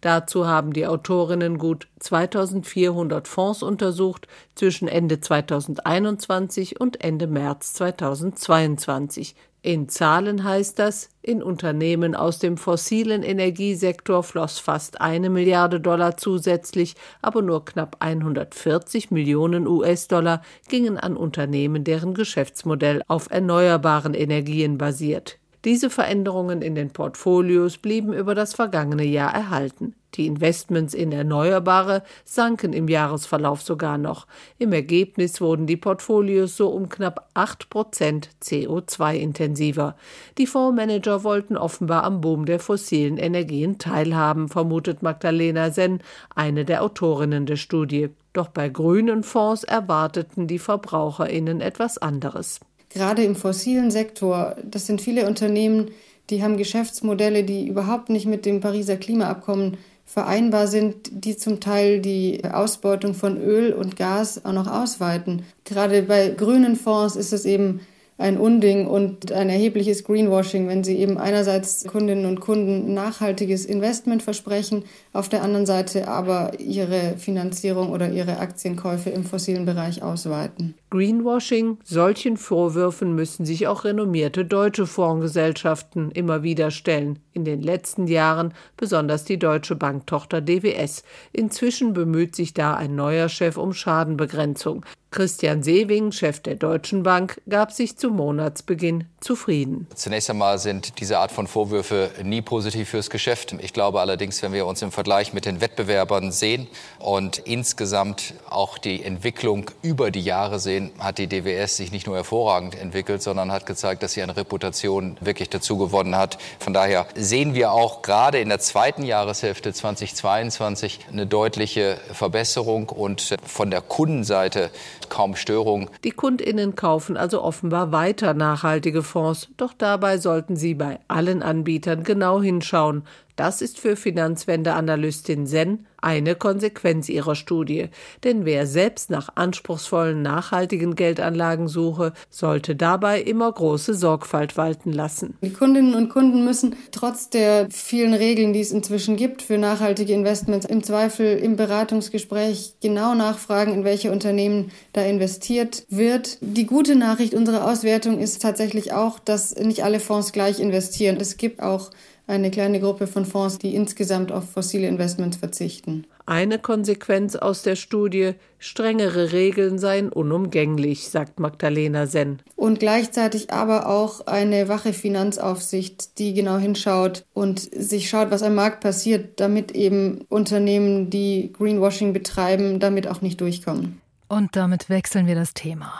Dazu 0.00 0.46
haben 0.46 0.72
die 0.72 0.86
Autorinnen 0.86 1.58
gut 1.58 1.88
2400 2.00 3.26
Fonds 3.26 3.62
untersucht 3.62 4.28
zwischen 4.54 4.88
Ende 4.88 5.20
2021 5.20 6.80
und 6.80 7.02
Ende 7.02 7.26
März 7.26 7.72
2022. 7.74 9.34
In 9.66 9.88
Zahlen 9.88 10.44
heißt 10.44 10.78
das, 10.78 11.08
in 11.22 11.42
Unternehmen 11.42 12.14
aus 12.14 12.38
dem 12.38 12.56
fossilen 12.56 13.24
Energiesektor 13.24 14.22
floss 14.22 14.60
fast 14.60 15.00
eine 15.00 15.28
Milliarde 15.28 15.80
Dollar 15.80 16.16
zusätzlich, 16.16 16.94
aber 17.20 17.42
nur 17.42 17.64
knapp 17.64 17.96
140 17.98 19.10
Millionen 19.10 19.66
US-Dollar 19.66 20.42
gingen 20.68 20.98
an 20.98 21.16
Unternehmen, 21.16 21.82
deren 21.82 22.14
Geschäftsmodell 22.14 23.02
auf 23.08 23.28
erneuerbaren 23.28 24.14
Energien 24.14 24.78
basiert. 24.78 25.40
Diese 25.66 25.90
Veränderungen 25.90 26.62
in 26.62 26.76
den 26.76 26.90
Portfolios 26.90 27.76
blieben 27.76 28.12
über 28.12 28.36
das 28.36 28.54
vergangene 28.54 29.02
Jahr 29.02 29.34
erhalten. 29.34 29.96
Die 30.14 30.28
Investments 30.28 30.94
in 30.94 31.10
Erneuerbare 31.10 32.04
sanken 32.24 32.72
im 32.72 32.86
Jahresverlauf 32.86 33.62
sogar 33.62 33.98
noch. 33.98 34.28
Im 34.58 34.72
Ergebnis 34.72 35.40
wurden 35.40 35.66
die 35.66 35.76
Portfolios 35.76 36.56
so 36.56 36.68
um 36.68 36.88
knapp 36.88 37.30
8 37.34 37.68
Prozent 37.68 38.30
CO2-intensiver. 38.44 39.96
Die 40.38 40.46
Fondsmanager 40.46 41.24
wollten 41.24 41.56
offenbar 41.56 42.04
am 42.04 42.20
Boom 42.20 42.46
der 42.46 42.60
fossilen 42.60 43.18
Energien 43.18 43.78
teilhaben, 43.78 44.48
vermutet 44.48 45.02
Magdalena 45.02 45.72
Senn, 45.72 46.00
eine 46.32 46.64
der 46.64 46.84
Autorinnen 46.84 47.44
der 47.44 47.56
Studie. 47.56 48.10
Doch 48.32 48.50
bei 48.50 48.68
grünen 48.68 49.24
Fonds 49.24 49.64
erwarteten 49.64 50.46
die 50.46 50.60
VerbraucherInnen 50.60 51.60
etwas 51.60 51.98
anderes. 51.98 52.60
Gerade 52.96 53.24
im 53.24 53.36
fossilen 53.36 53.90
Sektor, 53.90 54.56
das 54.64 54.86
sind 54.86 55.02
viele 55.02 55.26
Unternehmen, 55.26 55.90
die 56.30 56.42
haben 56.42 56.56
Geschäftsmodelle, 56.56 57.44
die 57.44 57.68
überhaupt 57.68 58.08
nicht 58.08 58.24
mit 58.24 58.46
dem 58.46 58.60
Pariser 58.60 58.96
Klimaabkommen 58.96 59.76
vereinbar 60.06 60.66
sind, 60.66 61.10
die 61.10 61.36
zum 61.36 61.60
Teil 61.60 62.00
die 62.00 62.42
Ausbeutung 62.50 63.12
von 63.12 63.36
Öl 63.36 63.74
und 63.74 63.96
Gas 63.96 64.46
auch 64.46 64.52
noch 64.52 64.66
ausweiten. 64.66 65.42
Gerade 65.64 66.04
bei 66.04 66.30
grünen 66.30 66.74
Fonds 66.74 67.16
ist 67.16 67.34
es 67.34 67.44
eben 67.44 67.80
ein 68.18 68.38
Unding 68.38 68.86
und 68.86 69.30
ein 69.30 69.50
erhebliches 69.50 70.04
Greenwashing, 70.04 70.68
wenn 70.68 70.84
sie 70.84 70.96
eben 70.96 71.18
einerseits 71.18 71.84
Kundinnen 71.84 72.24
und 72.24 72.40
Kunden 72.40 72.94
nachhaltiges 72.94 73.66
Investment 73.66 74.22
versprechen, 74.22 74.84
auf 75.12 75.28
der 75.28 75.42
anderen 75.42 75.66
Seite 75.66 76.08
aber 76.08 76.58
ihre 76.58 77.18
Finanzierung 77.18 77.90
oder 77.90 78.10
ihre 78.10 78.38
Aktienkäufe 78.38 79.10
im 79.10 79.24
fossilen 79.24 79.66
Bereich 79.66 80.02
ausweiten. 80.02 80.74
Greenwashing, 80.90 81.78
solchen 81.84 82.38
Vorwürfen 82.38 83.14
müssen 83.14 83.44
sich 83.44 83.66
auch 83.66 83.84
renommierte 83.84 84.46
deutsche 84.46 84.86
Fondsgesellschaften 84.86 86.10
immer 86.10 86.42
wieder 86.42 86.70
stellen. 86.70 87.18
In 87.32 87.44
den 87.44 87.60
letzten 87.60 88.06
Jahren 88.06 88.54
besonders 88.78 89.24
die 89.24 89.38
deutsche 89.38 89.76
Banktochter 89.76 90.40
DWS. 90.40 91.02
Inzwischen 91.32 91.92
bemüht 91.92 92.34
sich 92.34 92.54
da 92.54 92.74
ein 92.74 92.94
neuer 92.94 93.28
Chef 93.28 93.58
um 93.58 93.74
Schadenbegrenzung. 93.74 94.86
Christian 95.10 95.62
Sewing, 95.62 96.12
Chef 96.12 96.40
der 96.40 96.56
Deutschen 96.56 97.02
Bank, 97.02 97.40
gab 97.48 97.72
sich 97.72 97.96
zu 97.96 98.10
Monatsbeginn 98.10 99.04
zufrieden. 99.20 99.86
Zunächst 99.94 100.28
einmal 100.28 100.58
sind 100.58 101.00
diese 101.00 101.18
Art 101.18 101.32
von 101.32 101.46
Vorwürfe 101.46 102.10
nie 102.22 102.42
positiv 102.42 102.90
fürs 102.90 103.08
Geschäft. 103.08 103.54
Ich 103.60 103.72
glaube 103.72 104.00
allerdings, 104.00 104.42
wenn 104.42 104.52
wir 104.52 104.66
uns 104.66 104.82
im 104.82 104.92
Vergleich 104.92 105.32
mit 105.32 105.46
den 105.46 105.60
Wettbewerbern 105.60 106.32
sehen 106.32 106.66
und 106.98 107.38
insgesamt 107.38 108.34
auch 108.50 108.78
die 108.78 109.02
Entwicklung 109.02 109.70
über 109.80 110.10
die 110.10 110.20
Jahre 110.20 110.58
sehen, 110.58 110.92
hat 110.98 111.18
die 111.18 111.28
DWS 111.28 111.76
sich 111.76 111.92
nicht 111.92 112.06
nur 112.06 112.16
hervorragend 112.16 112.78
entwickelt, 112.78 113.22
sondern 113.22 113.52
hat 113.52 113.64
gezeigt, 113.64 114.02
dass 114.02 114.12
sie 114.12 114.22
an 114.22 114.30
Reputation 114.30 115.16
wirklich 115.20 115.48
dazu 115.48 115.78
gewonnen 115.78 116.16
hat. 116.16 116.36
Von 116.58 116.74
daher 116.74 117.06
sehen 117.14 117.54
wir 117.54 117.72
auch 117.72 118.02
gerade 118.02 118.38
in 118.38 118.48
der 118.48 118.58
zweiten 118.58 119.02
Jahreshälfte 119.02 119.72
2022 119.72 121.00
eine 121.10 121.26
deutliche 121.26 121.96
Verbesserung 122.12 122.90
und 122.90 123.36
von 123.44 123.70
der 123.70 123.80
Kundenseite 123.80 124.70
kaum 125.08 125.36
Störung. 125.36 125.90
Die 126.04 126.10
Kundinnen 126.10 126.74
kaufen 126.74 127.16
also 127.16 127.42
offenbar 127.42 127.92
weiter 127.92 128.34
nachhaltige 128.34 129.02
Fonds, 129.02 129.48
doch 129.56 129.72
dabei 129.72 130.18
sollten 130.18 130.56
sie 130.56 130.74
bei 130.74 130.98
allen 131.08 131.42
Anbietern 131.42 132.02
genau 132.02 132.42
hinschauen. 132.42 133.02
Das 133.36 133.60
ist 133.60 133.78
für 133.78 133.96
Finanzwende-Analystin 133.96 135.46
Sen 135.46 135.86
eine 136.00 136.34
Konsequenz 136.34 137.08
ihrer 137.08 137.34
Studie. 137.34 137.88
Denn 138.24 138.44
wer 138.44 138.66
selbst 138.66 139.10
nach 139.10 139.30
anspruchsvollen, 139.34 140.22
nachhaltigen 140.22 140.94
Geldanlagen 140.94 141.68
suche, 141.68 142.12
sollte 142.30 142.76
dabei 142.76 143.20
immer 143.20 143.50
große 143.50 143.94
Sorgfalt 143.94 144.56
walten 144.56 144.92
lassen. 144.92 145.36
Die 145.42 145.52
Kundinnen 145.52 145.94
und 145.94 146.08
Kunden 146.08 146.44
müssen 146.44 146.76
trotz 146.92 147.28
der 147.28 147.68
vielen 147.70 148.14
Regeln, 148.14 148.52
die 148.52 148.60
es 148.60 148.70
inzwischen 148.70 149.16
gibt 149.16 149.42
für 149.42 149.58
nachhaltige 149.58 150.12
Investments, 150.12 150.66
im 150.66 150.82
Zweifel 150.82 151.36
im 151.38 151.56
Beratungsgespräch 151.56 152.74
genau 152.80 153.14
nachfragen, 153.14 153.74
in 153.74 153.84
welche 153.84 154.12
Unternehmen 154.12 154.70
da 154.92 155.02
investiert 155.02 155.84
wird. 155.88 156.38
Die 156.40 156.66
gute 156.66 156.96
Nachricht 156.96 157.34
unserer 157.34 157.70
Auswertung 157.70 158.18
ist 158.18 158.40
tatsächlich 158.40 158.92
auch, 158.92 159.18
dass 159.18 159.54
nicht 159.56 159.84
alle 159.84 160.00
Fonds 160.00 160.32
gleich 160.32 160.60
investieren. 160.60 161.16
Es 161.20 161.36
gibt 161.36 161.60
auch 161.60 161.90
eine 162.26 162.50
kleine 162.50 162.80
Gruppe 162.80 163.06
von 163.06 163.24
Fonds, 163.24 163.58
die 163.58 163.74
insgesamt 163.74 164.32
auf 164.32 164.50
fossile 164.50 164.88
Investments 164.88 165.36
verzichten. 165.36 166.06
Eine 166.26 166.58
Konsequenz 166.58 167.36
aus 167.36 167.62
der 167.62 167.76
Studie, 167.76 168.32
strengere 168.58 169.32
Regeln 169.32 169.78
seien 169.78 170.08
unumgänglich, 170.08 171.08
sagt 171.08 171.38
Magdalena 171.38 172.06
Senn. 172.06 172.42
Und 172.56 172.80
gleichzeitig 172.80 173.52
aber 173.52 173.88
auch 173.88 174.26
eine 174.26 174.68
wache 174.68 174.92
Finanzaufsicht, 174.92 176.18
die 176.18 176.34
genau 176.34 176.58
hinschaut 176.58 177.24
und 177.32 177.60
sich 177.60 178.08
schaut, 178.08 178.32
was 178.32 178.42
am 178.42 178.56
Markt 178.56 178.80
passiert, 178.80 179.38
damit 179.38 179.70
eben 179.72 180.22
Unternehmen, 180.28 181.10
die 181.10 181.52
Greenwashing 181.56 182.12
betreiben, 182.12 182.80
damit 182.80 183.06
auch 183.06 183.20
nicht 183.20 183.40
durchkommen. 183.40 184.00
Und 184.28 184.56
damit 184.56 184.88
wechseln 184.88 185.28
wir 185.28 185.36
das 185.36 185.54
Thema. 185.54 185.92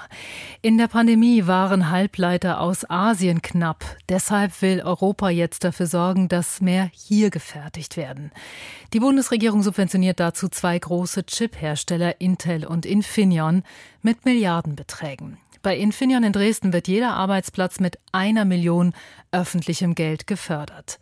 In 0.61 0.78
der 0.78 0.88
Pandemie 0.88 1.47
waren 1.47 1.90
Halbleiter 1.90 2.61
aus 2.61 2.88
Asien 2.90 3.40
knapp. 3.40 3.85
Deshalb 4.09 4.62
will 4.62 4.83
Europa 4.83 5.28
jetzt 5.30 5.62
dafür 5.62 5.87
sorgen, 5.87 6.28
dass 6.28 6.61
mehr 6.61 6.90
hier 6.92 7.30
gefertigt 7.30 7.97
werden. 7.97 8.33
Die 8.92 9.00
Bundesregierung 9.00 9.62
subventioniert 9.62 10.18
dazu 10.18 10.49
zwei 10.49 10.76
große 10.76 11.25
Chip-Hersteller 11.25 12.21
Intel 12.21 12.66
und 12.66 12.85
Infineon 12.85 13.62
mit 14.02 14.25
Milliardenbeträgen. 14.25 15.38
Bei 15.66 15.76
Infineon 15.76 16.23
in 16.23 16.32
Dresden 16.32 16.73
wird 16.73 16.87
jeder 16.87 17.14
Arbeitsplatz 17.14 17.80
mit 17.80 17.99
einer 18.12 18.44
Million 18.44 18.94
öffentlichem 19.32 19.96
Geld 19.96 20.28
gefördert. 20.28 21.00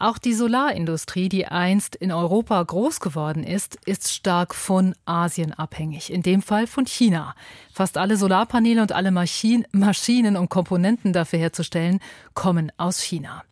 Auch 0.00 0.18
die 0.18 0.34
Solarindustrie, 0.34 1.28
die 1.28 1.46
einst 1.46 1.94
in 1.94 2.10
Europa 2.10 2.60
groß 2.60 2.98
geworden 2.98 3.44
ist, 3.44 3.78
ist 3.86 4.12
stark 4.12 4.56
von 4.56 4.96
Asien 5.04 5.52
abhängig, 5.52 6.12
in 6.12 6.22
dem 6.22 6.42
Fall 6.42 6.66
von 6.66 6.84
China. 6.84 7.36
Fast 7.72 7.96
alle 7.96 8.16
Solarpaneele 8.16 8.82
und 8.82 8.90
alle 8.90 9.12
Maschinen 9.12 10.36
und 10.36 10.48
Komponenten 10.48 11.12
dafür 11.12 11.38
herzustellen, 11.38 12.00
kommen 12.34 12.72
aus 12.78 13.00
China. 13.00 13.44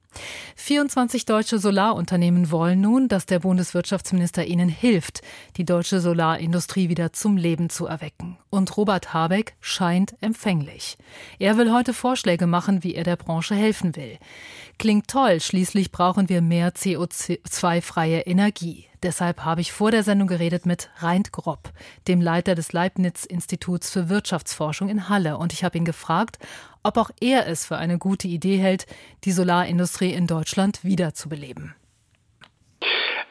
24 0.57 1.25
deutsche 1.25 1.59
Solarunternehmen 1.59 2.50
wollen 2.50 2.81
nun, 2.81 3.09
dass 3.09 3.26
der 3.26 3.38
Bundeswirtschaftsminister 3.38 4.45
ihnen 4.45 4.69
hilft, 4.69 5.23
die 5.57 5.64
deutsche 5.64 6.00
Solarindustrie 6.00 6.88
wieder 6.88 7.12
zum 7.12 7.37
Leben 7.37 7.71
zu 7.71 7.87
erwecken. 7.87 8.38
Und 8.50 8.76
Robert 8.76 9.14
Habeck 9.14 9.55
scheint 9.61 10.14
empfänglich. 10.21 10.99
Er 11.38 11.57
will 11.57 11.73
heute 11.73 11.95
Vorschläge 11.95 12.47
machen, 12.47 12.85
wie 12.85 12.95
er 12.95 13.05
der 13.05 13.17
Branche 13.17 13.55
helfen 13.55 13.97
will. 13.97 14.19
Klingt 14.79 15.09
toll, 15.09 15.40
schließlich 15.40 15.93
brauchen 15.93 16.29
wir 16.29 16.43
mehr 16.43 16.73
CO2-freie 16.75 18.21
Energie. 18.21 18.87
Deshalb 19.02 19.45
habe 19.47 19.62
ich 19.62 19.73
vor 19.73 19.90
der 19.90 20.02
Sendung 20.02 20.29
geredet 20.29 20.67
mit 20.67 20.90
Reint 20.99 21.33
Gropp, 21.33 21.73
dem 22.07 22.21
Leiter 22.21 22.55
des 22.55 22.75
Leibniz-Instituts 22.75 23.90
für 23.90 24.11
Wirtschaftsforschung 24.11 24.90
in 24.90 25.09
Halle. 25.09 25.38
Und 25.38 25.55
ich 25.55 25.64
habe 25.64 25.79
ihn 25.79 25.87
gefragt, 25.87 26.38
ob 26.82 26.96
auch 26.96 27.10
er 27.20 27.46
es 27.46 27.66
für 27.66 27.76
eine 27.76 27.99
gute 27.99 28.28
Idee 28.28 28.58
hält, 28.58 28.87
die 29.25 29.32
Solarindustrie 29.32 30.12
in 30.12 30.26
Deutschland 30.26 30.84
wiederzubeleben. 30.84 31.75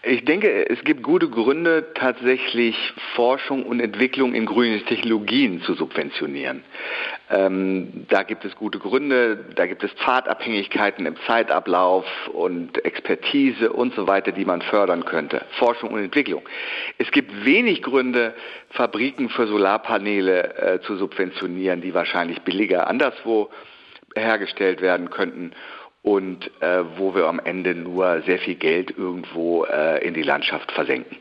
Ich 0.02 0.24
denke, 0.24 0.70
es 0.70 0.82
gibt 0.86 1.04
gute 1.04 1.28
Gründe, 1.28 1.88
tatsächlich 1.94 2.76
Forschung 3.16 3.64
und 3.64 3.82
Entwicklung 3.82 4.34
in 4.34 4.46
grünen 4.46 4.86
Technologien 4.86 5.62
zu 5.64 5.74
subventionieren. 5.74 6.64
Ähm, 7.30 8.06
da 8.08 8.24
gibt 8.24 8.46
es 8.46 8.56
gute 8.56 8.80
Gründe, 8.80 9.46
da 9.56 9.66
gibt 9.68 9.84
es 9.84 9.92
Pfadabhängigkeiten 9.92 11.06
im 11.06 11.18
Zeitablauf 11.28 12.06
und 12.30 12.84
Expertise 12.86 13.74
und 13.74 13.94
so 13.94 14.08
weiter, 14.08 14.32
die 14.32 14.46
man 14.46 14.62
fördern 14.62 15.04
könnte. 15.04 15.46
Forschung 15.58 15.92
und 15.92 16.02
Entwicklung. 16.02 16.48
Es 16.98 17.12
gibt 17.12 17.44
wenig 17.44 17.82
Gründe, 17.82 18.36
Fabriken 18.70 19.28
für 19.28 19.48
Solarpaneele 19.48 20.56
äh, 20.56 20.80
zu 20.82 20.96
subventionieren, 20.96 21.82
die 21.82 21.94
wahrscheinlich 21.94 22.40
billiger 22.44 22.88
anderswo 22.88 23.50
hergestellt 24.16 24.82
werden 24.82 25.10
könnten 25.10 25.52
und 26.02 26.50
äh, 26.62 26.84
wo 26.98 27.14
wir 27.14 27.28
am 27.28 27.40
Ende 27.40 27.76
nur 27.76 28.22
sehr 28.24 28.40
viel 28.40 28.56
Geld 28.56 28.98
irgendwo 28.98 29.66
äh, 29.66 30.06
in 30.06 30.14
die 30.14 30.24
Landschaft 30.24 30.72
versenken. 30.72 31.18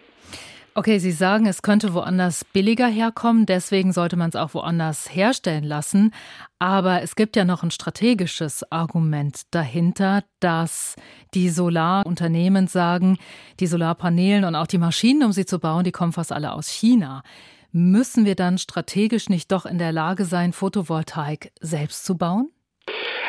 Okay, 0.79 0.99
Sie 0.99 1.11
sagen, 1.11 1.47
es 1.47 1.63
könnte 1.63 1.93
woanders 1.93 2.45
billiger 2.45 2.87
herkommen, 2.87 3.47
deswegen 3.47 3.93
sollte 3.93 4.15
man 4.17 4.29
es 4.29 4.37
auch 4.37 4.55
woanders 4.55 5.13
herstellen 5.13 5.65
lassen. 5.65 6.15
Aber 6.61 7.03
es 7.03 7.17
gibt 7.17 7.35
ja 7.35 7.45
noch 7.45 7.65
ein 7.65 7.73
strategisches 7.73 8.71
Argument 8.71 9.43
dahinter, 9.51 10.23
dass 10.39 10.95
die 11.35 11.49
Solarunternehmen 11.49 12.69
sagen, 12.69 13.19
die 13.59 13.67
Solarpanelen 13.67 14.45
und 14.45 14.55
auch 14.55 14.69
die 14.69 14.79
Maschinen, 14.79 15.25
um 15.25 15.33
sie 15.33 15.47
zu 15.47 15.59
bauen, 15.59 15.83
die 15.83 15.91
kommen 15.91 16.13
fast 16.13 16.31
alle 16.31 16.53
aus 16.53 16.69
China. 16.69 17.25
Müssen 17.73 18.25
wir 18.25 18.37
dann 18.37 18.57
strategisch 18.57 19.29
nicht 19.29 19.51
doch 19.51 19.67
in 19.67 19.79
der 19.79 19.91
Lage 19.91 20.25
sein, 20.27 20.53
Photovoltaik 20.53 21.51
selbst 21.61 22.05
zu 22.05 22.17
bauen? 22.17 22.53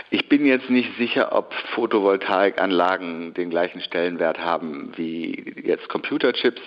Ich 0.09 0.29
bin 0.29 0.45
jetzt 0.45 0.69
nicht 0.69 0.95
sicher, 0.97 1.31
ob 1.31 1.53
Photovoltaikanlagen 1.73 3.33
den 3.33 3.49
gleichen 3.49 3.81
Stellenwert 3.81 4.39
haben 4.39 4.91
wie 4.95 5.55
jetzt 5.63 5.89
Computerchips. 5.89 6.61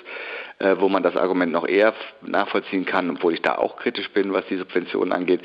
Äh, 0.62 0.78
wo 0.78 0.88
man 0.88 1.02
das 1.02 1.16
Argument 1.16 1.52
noch 1.52 1.66
eher 1.66 1.92
nachvollziehen 2.22 2.86
kann, 2.86 3.10
obwohl 3.10 3.34
ich 3.34 3.42
da 3.42 3.56
auch 3.56 3.76
kritisch 3.76 4.08
bin, 4.10 4.32
was 4.32 4.46
die 4.46 4.56
Subventionen 4.56 5.12
angeht. 5.12 5.40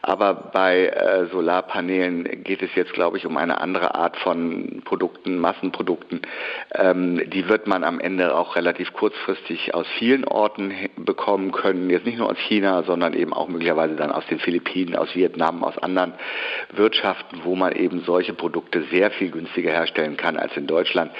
Aber 0.00 0.32
bei 0.34 0.86
äh, 0.86 1.26
Solarpanelen 1.26 2.44
geht 2.44 2.62
es 2.62 2.74
jetzt, 2.76 2.92
glaube 2.92 3.18
ich, 3.18 3.26
um 3.26 3.36
eine 3.36 3.60
andere 3.60 3.96
Art 3.96 4.16
von 4.18 4.82
Produkten, 4.84 5.38
Massenprodukten. 5.38 6.22
Ähm, 6.72 7.28
die 7.30 7.48
wird 7.48 7.66
man 7.66 7.82
am 7.82 7.98
Ende 7.98 8.34
auch 8.34 8.54
relativ 8.54 8.92
kurzfristig 8.92 9.74
aus 9.74 9.86
vielen 9.98 10.24
Orten 10.24 10.72
bekommen 10.96 11.50
können. 11.50 11.90
Jetzt 11.90 12.06
nicht 12.06 12.18
nur 12.18 12.30
aus 12.30 12.38
China, 12.38 12.84
sondern 12.84 13.14
eben 13.14 13.32
auch 13.32 13.48
möglicherweise 13.48 13.96
dann 13.96 14.12
aus 14.12 14.26
den 14.26 14.38
Philippinen, 14.38 14.94
aus 14.94 15.14
Vietnam, 15.16 15.64
aus 15.64 15.78
anderen 15.78 16.14
Wirtschaften, 16.72 17.40
wo 17.42 17.56
man 17.56 17.72
eben 17.72 18.02
solche 18.02 18.34
Produkte 18.34 18.84
sehr 18.90 19.10
viel 19.10 19.30
günstiger 19.30 19.72
herstellen 19.72 20.16
kann 20.16 20.36
als 20.36 20.56
in 20.56 20.68
Deutschland. 20.68 21.10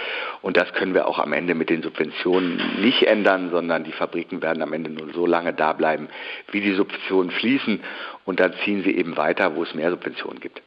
Und 0.40 0.56
das 0.56 0.72
können 0.72 0.94
wir 0.94 1.08
auch 1.08 1.18
am 1.18 1.32
Ende 1.32 1.54
mit 1.54 1.68
den 1.68 1.82
Subventionen 1.82 2.80
nicht 2.80 3.02
ändern, 3.02 3.39
sondern 3.48 3.84
die 3.84 3.92
Fabriken 3.92 4.42
werden 4.42 4.62
am 4.62 4.74
Ende 4.74 4.90
nur 4.90 5.14
so 5.14 5.24
lange 5.24 5.54
da 5.54 5.72
bleiben, 5.72 6.08
wie 6.50 6.60
die 6.60 6.74
Subventionen 6.74 7.30
fließen. 7.30 7.80
Und 8.26 8.40
dann 8.40 8.52
ziehen 8.64 8.82
sie 8.82 8.94
eben 8.94 9.16
weiter, 9.16 9.56
wo 9.56 9.62
es 9.62 9.74
mehr 9.74 9.90
Subventionen 9.90 10.40
gibt 10.40 10.60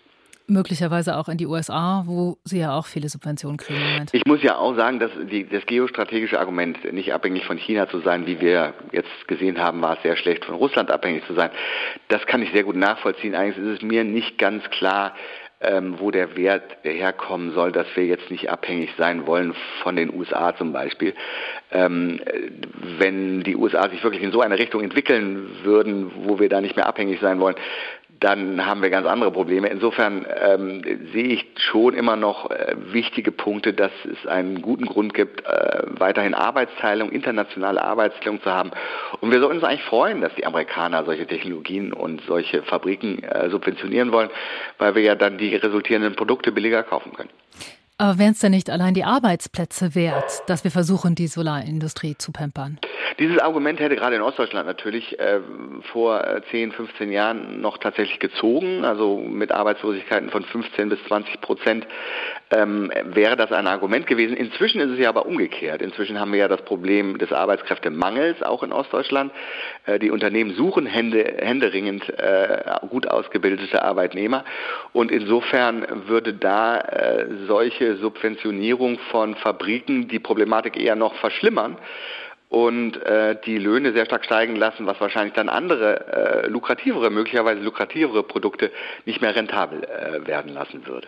möglicherweise 0.47 1.17
auch 1.17 1.29
in 1.29 1.37
die 1.37 1.47
USA, 1.47 2.03
wo 2.05 2.37
Sie 2.43 2.59
ja 2.59 2.75
auch 2.75 2.85
viele 2.85 3.09
Subventionen 3.09 3.57
kriegen. 3.57 4.05
Ich 4.11 4.25
muss 4.25 4.43
ja 4.43 4.57
auch 4.57 4.75
sagen, 4.75 4.99
dass 4.99 5.11
die, 5.31 5.47
das 5.47 5.65
geostrategische 5.65 6.39
Argument, 6.39 6.91
nicht 6.93 7.13
abhängig 7.13 7.45
von 7.45 7.57
China 7.57 7.89
zu 7.89 7.99
sein, 7.99 8.25
wie 8.27 8.39
wir 8.39 8.73
jetzt 8.91 9.27
gesehen 9.27 9.59
haben, 9.59 9.81
war 9.81 9.97
es 9.97 10.03
sehr 10.03 10.17
schlecht, 10.17 10.45
von 10.45 10.55
Russland 10.55 10.91
abhängig 10.91 11.25
zu 11.27 11.33
sein, 11.33 11.49
das 12.09 12.25
kann 12.25 12.41
ich 12.41 12.51
sehr 12.51 12.63
gut 12.63 12.75
nachvollziehen. 12.75 13.35
Eigentlich 13.35 13.57
ist 13.57 13.77
es 13.77 13.81
mir 13.81 14.03
nicht 14.03 14.37
ganz 14.37 14.63
klar, 14.69 15.13
ähm, 15.63 15.95
wo 15.99 16.11
der 16.11 16.35
Wert 16.35 16.77
herkommen 16.83 17.53
soll, 17.53 17.71
dass 17.71 17.87
wir 17.95 18.05
jetzt 18.05 18.29
nicht 18.29 18.49
abhängig 18.49 18.91
sein 18.97 19.25
wollen 19.25 19.55
von 19.81 19.95
den 19.95 20.13
USA 20.13 20.55
zum 20.55 20.73
Beispiel. 20.73 21.13
Ähm, 21.71 22.19
wenn 22.97 23.41
die 23.41 23.55
USA 23.55 23.89
sich 23.89 24.03
wirklich 24.03 24.23
in 24.23 24.31
so 24.31 24.41
eine 24.41 24.59
Richtung 24.59 24.81
entwickeln 24.81 25.49
würden, 25.63 26.11
wo 26.25 26.39
wir 26.39 26.49
da 26.49 26.61
nicht 26.61 26.75
mehr 26.75 26.87
abhängig 26.87 27.19
sein 27.21 27.39
wollen, 27.39 27.55
dann 28.23 28.65
haben 28.65 28.81
wir 28.81 28.89
ganz 28.89 29.05
andere 29.05 29.31
Probleme. 29.31 29.67
Insofern 29.67 30.25
ähm, 30.41 30.81
sehe 31.11 31.27
ich 31.27 31.45
schon 31.57 31.93
immer 31.93 32.15
noch 32.15 32.49
äh, 32.49 32.73
wichtige 32.91 33.33
Punkte, 33.33 33.73
dass 33.73 33.91
es 34.05 34.25
einen 34.27 34.61
guten 34.61 34.85
Grund 34.85 35.13
gibt, 35.13 35.45
äh, 35.45 35.83
weiterhin 35.87 36.33
Arbeitsteilung, 36.33 37.11
internationale 37.11 37.83
Arbeitsteilung 37.83 38.41
zu 38.41 38.49
haben. 38.49 38.71
Und 39.19 39.31
wir 39.31 39.39
sollten 39.39 39.57
uns 39.57 39.65
eigentlich 39.65 39.83
freuen, 39.83 40.21
dass 40.21 40.33
die 40.35 40.45
Amerikaner 40.45 41.03
solche 41.03 41.27
Technologien 41.27 41.91
und 41.91 42.21
solche 42.21 42.63
Fabriken 42.63 43.23
äh, 43.23 43.49
subventionieren 43.49 44.13
wollen, 44.13 44.29
weil 44.77 44.95
wir 44.95 45.01
ja 45.01 45.15
dann 45.15 45.37
die 45.37 45.55
resultierenden 45.55 46.15
Produkte 46.15 46.53
billiger 46.53 46.83
kaufen 46.83 47.13
können. 47.13 47.29
Aber 47.97 48.17
wären 48.17 48.31
es 48.31 48.39
denn 48.39 48.51
nicht 48.51 48.69
allein 48.69 48.93
die 48.93 49.03
Arbeitsplätze 49.03 49.93
wert, 49.93 50.43
dass 50.47 50.63
wir 50.63 50.71
versuchen, 50.71 51.15
die 51.15 51.27
Solarindustrie 51.27 52.15
zu 52.17 52.31
pampern? 52.31 52.79
Dieses 53.19 53.37
Argument 53.37 53.79
hätte 53.79 53.95
gerade 53.95 54.15
in 54.15 54.21
Ostdeutschland 54.21 54.65
natürlich 54.65 55.19
äh, 55.19 55.39
vor 55.91 56.23
10, 56.49 56.71
äh, 56.71 56.73
15 56.73 57.11
Jahren 57.11 57.61
noch 57.61 57.77
tatsächlich 57.77 58.19
gezogen, 58.19 58.83
also 58.85 59.17
mit 59.17 59.51
Arbeitslosigkeiten 59.51 60.31
von 60.31 60.43
15 60.43 60.89
bis 60.89 60.99
20 61.07 61.39
Prozent 61.41 61.87
ähm, 62.49 62.91
wäre 63.05 63.35
das 63.35 63.51
ein 63.51 63.67
Argument 63.67 64.07
gewesen. 64.07 64.35
Inzwischen 64.35 64.81
ist 64.81 64.91
es 64.91 64.99
ja 64.99 65.09
aber 65.09 65.25
umgekehrt. 65.25 65.81
Inzwischen 65.81 66.19
haben 66.19 66.31
wir 66.31 66.39
ja 66.39 66.47
das 66.47 66.63
Problem 66.63 67.17
des 67.17 67.31
Arbeitskräftemangels 67.31 68.41
auch 68.41 68.63
in 68.63 68.71
Ostdeutschland. 68.71 69.31
Äh, 69.85 69.99
die 69.99 70.09
Unternehmen 70.09 70.55
suchen 70.55 70.85
hände, 70.85 71.37
händeringend 71.39 72.09
äh, 72.17 72.63
gut 72.89 73.07
ausgebildete 73.07 73.83
Arbeitnehmer 73.83 74.43
und 74.91 75.11
insofern 75.11 75.85
würde 76.07 76.33
da 76.33 76.79
äh, 76.79 77.27
solche 77.83 77.97
Subventionierung 77.97 78.97
von 79.11 79.35
Fabriken 79.35 80.07
die 80.07 80.19
Problematik 80.19 80.77
eher 80.77 80.95
noch 80.95 81.15
verschlimmern 81.15 81.77
und 82.49 82.97
äh, 82.97 83.35
die 83.45 83.57
Löhne 83.57 83.93
sehr 83.93 84.05
stark 84.05 84.25
steigen 84.25 84.55
lassen, 84.55 84.85
was 84.85 84.99
wahrscheinlich 85.01 85.33
dann 85.33 85.49
andere 85.49 86.43
äh, 86.43 86.47
lukrativere, 86.47 87.09
möglicherweise 87.09 87.61
lukrativere 87.61 88.23
Produkte 88.23 88.71
nicht 89.05 89.21
mehr 89.21 89.35
rentabel 89.35 89.83
äh, 89.83 90.25
werden 90.27 90.53
lassen 90.53 90.85
würde. 90.85 91.07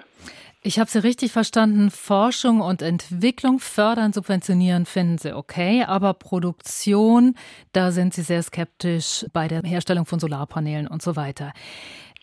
Ich 0.63 0.79
habe 0.79 0.89
Sie 0.89 0.97
richtig 0.97 1.31
verstanden. 1.31 1.91
Forschung 1.91 2.59
und 2.59 2.81
Entwicklung 2.81 3.59
fördern, 3.59 4.13
subventionieren 4.13 4.87
finden 4.87 5.19
Sie 5.19 5.35
okay, 5.35 5.83
aber 5.83 6.15
Produktion, 6.15 7.35
da 7.71 7.91
sind 7.91 8.15
Sie 8.15 8.23
sehr 8.23 8.41
skeptisch 8.41 9.27
bei 9.31 9.47
der 9.47 9.61
Herstellung 9.61 10.07
von 10.07 10.19
Solarpanelen 10.19 10.87
und 10.87 11.03
so 11.03 11.15
weiter. 11.15 11.53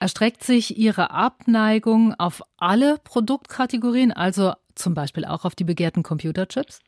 Erstreckt 0.02 0.42
sich 0.42 0.76
Ihre 0.76 1.12
Abneigung 1.12 2.16
auf 2.18 2.42
alle 2.58 2.96
Produktkategorien, 3.04 4.10
also 4.10 4.54
zum 4.74 4.94
Beispiel 4.94 5.24
auch 5.24 5.44
auf 5.44 5.54
die 5.54 5.62
begehrten 5.62 6.02
Computerchips? 6.02 6.80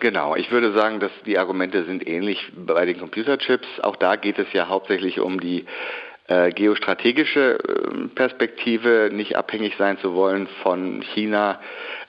Genau, 0.00 0.34
ich 0.34 0.50
würde 0.50 0.72
sagen, 0.72 0.98
dass 0.98 1.12
die 1.24 1.38
Argumente 1.38 1.84
sind 1.84 2.04
ähnlich 2.04 2.50
bei 2.56 2.84
den 2.84 2.98
Computerchips. 2.98 3.68
Auch 3.84 3.94
da 3.94 4.16
geht 4.16 4.40
es 4.40 4.52
ja 4.52 4.66
hauptsächlich 4.66 5.20
um 5.20 5.38
die 5.38 5.66
äh, 6.26 6.50
geostrategische 6.50 7.60
äh, 7.60 8.08
Perspektive, 8.08 9.10
nicht 9.12 9.36
abhängig 9.36 9.76
sein 9.78 9.96
zu 9.98 10.12
wollen 10.12 10.48
von 10.64 11.02
China, 11.14 11.60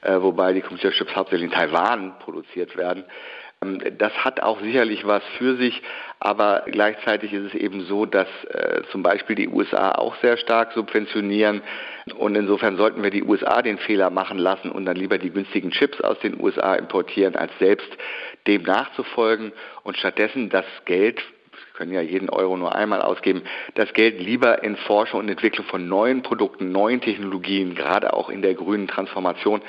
äh, 0.02 0.20
wobei 0.20 0.54
die 0.54 0.62
Computerchips 0.62 1.16
hauptsächlich 1.16 1.52
in 1.52 1.56
Taiwan 1.56 2.18
produziert 2.18 2.76
werden. 2.76 3.04
Ähm, 3.64 3.80
das 3.98 4.14
hat 4.14 4.42
auch 4.42 4.60
sicherlich 4.62 5.06
was 5.06 5.24
für 5.38 5.56
sich, 5.56 5.82
aber 6.20 6.64
gleichzeitig 6.68 7.34
ist 7.34 7.54
es 7.54 7.54
eben 7.54 7.82
so, 7.86 8.06
dass 8.06 8.28
äh, 8.46 8.82
zum 8.92 9.04
Beispiel 9.04 9.36
die 9.36 9.50
USA 9.50 9.92
auch 9.92 10.16
sehr 10.22 10.38
stark 10.38 10.74
subventionieren. 10.74 11.62
Und 12.18 12.36
insofern 12.36 12.78
sollten 12.78 13.04
wir 13.04 13.12
die 13.12 13.24
USA 13.24 13.62
den 13.62 13.78
Fehler 13.78 14.10
machen 14.10 14.38
lassen 14.38 14.72
und 14.72 14.86
dann 14.86 14.96
lieber 14.96 15.18
die 15.18 15.30
günstigen 15.30 15.72
Chips 15.72 16.02
aus 16.02 16.20
den 16.20 16.42
USA 16.42 16.76
importieren, 16.76 17.36
als 17.36 17.52
selbst 17.60 17.90
dem 18.48 18.64
nachzufolgen. 18.64 19.52
Und 19.84 19.98
stattdessen 19.98 20.50
das 20.50 20.66
Geld 20.86 21.22
können 21.76 21.94
ja 21.94 22.02
jeden 22.02 22.30
Euro 22.30 22.58
nur 22.58 22.76
einmal 22.76 23.02
ausgeben, 23.02 23.44
das 23.76 23.94
Geld 23.94 24.20
lieber 24.20 24.64
in 24.64 24.76
Forschung 24.78 25.22
und 25.22 25.30
Entwicklung 25.30 25.66
von 25.68 25.88
neuen 25.88 26.22
Produkten, 26.22 26.72
neuen 26.72 27.02
Technologien, 27.02 27.76
gerade 27.76 28.14
auch 28.14 28.30
in 28.30 28.42
der 28.42 28.54
grünen 28.54 28.88
Transformation, 28.88 29.62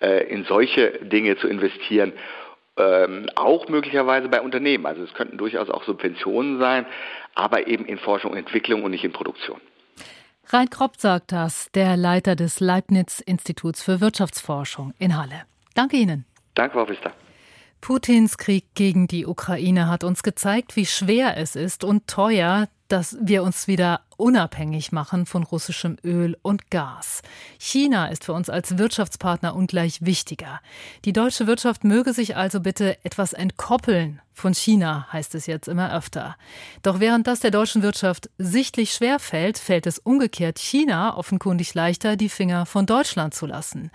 äh, 0.00 0.24
in 0.28 0.44
solche 0.44 0.90
Dinge 1.02 1.36
zu 1.36 1.48
investieren 1.48 2.12
ähm, 2.76 3.28
auch 3.34 3.68
möglicherweise 3.68 4.28
bei 4.28 4.40
Unternehmen. 4.40 4.86
Also 4.86 5.02
es 5.02 5.14
könnten 5.14 5.38
durchaus 5.38 5.70
auch 5.70 5.84
Subventionen 5.84 6.58
sein, 6.58 6.86
aber 7.34 7.66
eben 7.66 7.84
in 7.86 7.98
Forschung 7.98 8.32
und 8.32 8.38
Entwicklung 8.38 8.82
und 8.82 8.90
nicht 8.90 9.04
in 9.04 9.12
Produktion. 9.12 9.60
Rein 10.48 10.68
Kropp 10.68 10.96
sagt 10.98 11.32
das, 11.32 11.70
der 11.72 11.96
Leiter 11.96 12.36
des 12.36 12.60
Leibniz-Instituts 12.60 13.82
für 13.82 14.00
Wirtschaftsforschung 14.00 14.92
in 14.98 15.16
Halle. 15.16 15.42
Danke 15.74 15.96
Ihnen. 15.96 16.26
Danke, 16.54 16.74
Frau 16.74 16.86
Pfister. 16.86 17.12
Putins 17.80 18.38
Krieg 18.38 18.64
gegen 18.74 19.08
die 19.08 19.26
Ukraine 19.26 19.88
hat 19.88 20.04
uns 20.04 20.22
gezeigt, 20.22 20.76
wie 20.76 20.86
schwer 20.86 21.36
es 21.36 21.54
ist 21.54 21.84
und 21.84 22.06
teuer, 22.06 22.68
dass 22.88 23.18
wir 23.20 23.42
uns 23.42 23.68
wieder 23.68 24.00
unabhängig 24.16 24.92
machen 24.92 25.26
von 25.26 25.42
russischem 25.42 25.96
Öl 26.04 26.36
und 26.42 26.70
Gas. 26.70 27.22
China 27.58 28.06
ist 28.06 28.24
für 28.24 28.32
uns 28.32 28.50
als 28.50 28.78
Wirtschaftspartner 28.78 29.54
ungleich 29.54 30.04
wichtiger. 30.04 30.60
Die 31.04 31.12
deutsche 31.12 31.46
Wirtschaft 31.46 31.84
möge 31.84 32.12
sich 32.12 32.36
also 32.36 32.60
bitte 32.60 33.02
etwas 33.04 33.32
entkoppeln 33.32 34.20
von 34.34 34.52
China, 34.52 35.06
heißt 35.12 35.34
es 35.36 35.46
jetzt 35.46 35.68
immer 35.68 35.94
öfter. 35.94 36.36
Doch 36.82 37.00
während 37.00 37.26
das 37.26 37.40
der 37.40 37.52
deutschen 37.52 37.82
Wirtschaft 37.82 38.28
sichtlich 38.36 38.92
schwer 38.92 39.20
fällt, 39.20 39.58
fällt 39.58 39.86
es 39.86 39.98
umgekehrt 39.98 40.58
China 40.58 41.16
offenkundig 41.16 41.72
leichter, 41.74 42.16
die 42.16 42.28
Finger 42.28 42.66
von 42.66 42.84
Deutschland 42.84 43.34
zu 43.34 43.46
lassen. 43.46 43.90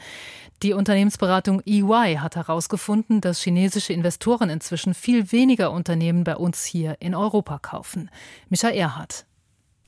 Die 0.64 0.74
Unternehmensberatung 0.74 1.62
EY 1.66 2.18
hat 2.20 2.36
herausgefunden, 2.36 3.22
dass 3.22 3.42
chinesische 3.42 3.94
Investoren 3.94 4.50
inzwischen 4.50 4.94
viel 4.94 5.32
weniger 5.32 5.72
Unternehmen 5.72 6.24
bei 6.24 6.36
uns 6.36 6.66
hier 6.66 6.98
in 7.00 7.16
Europa 7.16 7.60
kaufen. 7.60 8.10
Michael 8.50 8.78
Erhardt. 8.78 9.26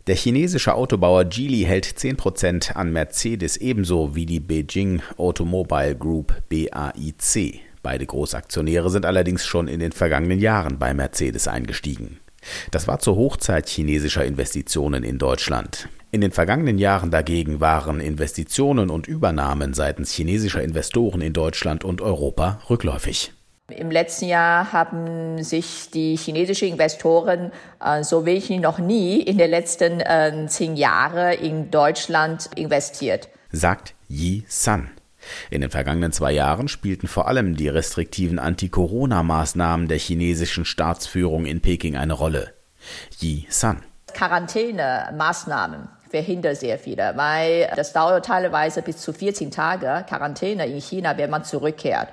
Der 0.07 0.15
chinesische 0.15 0.73
Autobauer 0.73 1.25
Geely 1.25 1.63
hält 1.63 1.85
10% 1.85 2.73
an 2.73 2.91
Mercedes 2.91 3.57
ebenso 3.57 4.15
wie 4.15 4.25
die 4.25 4.39
Beijing 4.39 5.01
Automobile 5.17 5.95
Group 5.95 6.33
BAIC. 6.49 7.59
Beide 7.83 8.05
Großaktionäre 8.07 8.89
sind 8.89 9.05
allerdings 9.05 9.45
schon 9.45 9.67
in 9.67 9.79
den 9.79 9.91
vergangenen 9.91 10.39
Jahren 10.39 10.79
bei 10.79 10.95
Mercedes 10.95 11.47
eingestiegen. 11.47 12.19
Das 12.71 12.87
war 12.87 12.97
zur 12.97 13.15
Hochzeit 13.15 13.69
chinesischer 13.69 14.25
Investitionen 14.25 15.03
in 15.03 15.19
Deutschland. 15.19 15.87
In 16.09 16.21
den 16.21 16.31
vergangenen 16.31 16.79
Jahren 16.79 17.11
dagegen 17.11 17.59
waren 17.59 17.99
Investitionen 17.99 18.89
und 18.89 19.07
Übernahmen 19.07 19.75
seitens 19.75 20.11
chinesischer 20.11 20.63
Investoren 20.63 21.21
in 21.21 21.33
Deutschland 21.33 21.83
und 21.83 22.01
Europa 22.01 22.59
rückläufig. 22.71 23.33
Im 23.71 23.91
letzten 23.91 24.25
Jahr 24.25 24.71
haben 24.71 25.43
sich 25.43 25.89
die 25.91 26.15
chinesischen 26.15 26.67
Investoren 26.67 27.51
äh, 27.83 28.03
so 28.03 28.25
wenig 28.25 28.49
noch 28.49 28.79
nie 28.79 29.21
in 29.21 29.37
den 29.37 29.49
letzten 29.49 29.99
äh, 29.99 30.45
zehn 30.47 30.75
Jahren 30.75 31.33
in 31.39 31.71
Deutschland 31.71 32.49
investiert. 32.55 33.29
Sagt 33.51 33.93
Yi 34.07 34.43
San. 34.47 34.91
In 35.49 35.61
den 35.61 35.69
vergangenen 35.69 36.11
zwei 36.11 36.31
Jahren 36.31 36.67
spielten 36.67 37.07
vor 37.07 37.27
allem 37.27 37.55
die 37.55 37.67
restriktiven 37.67 38.39
Anti-Corona-Maßnahmen 38.39 39.87
der 39.87 39.99
chinesischen 39.99 40.65
Staatsführung 40.65 41.45
in 41.45 41.61
Peking 41.61 41.95
eine 41.95 42.13
Rolle. 42.13 42.53
Yi 43.19 43.45
San. 43.49 43.83
Quarantänemaßnahmen 44.13 45.87
verhindern 46.09 46.55
sehr 46.55 46.77
viele, 46.77 47.13
weil 47.15 47.71
das 47.75 47.93
dauert 47.93 48.25
teilweise 48.25 48.81
bis 48.81 48.97
zu 48.97 49.13
14 49.13 49.49
Tage 49.49 50.05
Quarantäne 50.07 50.67
in 50.67 50.81
China, 50.81 51.17
wenn 51.17 51.29
man 51.29 51.43
zurückkehrt. 51.43 52.09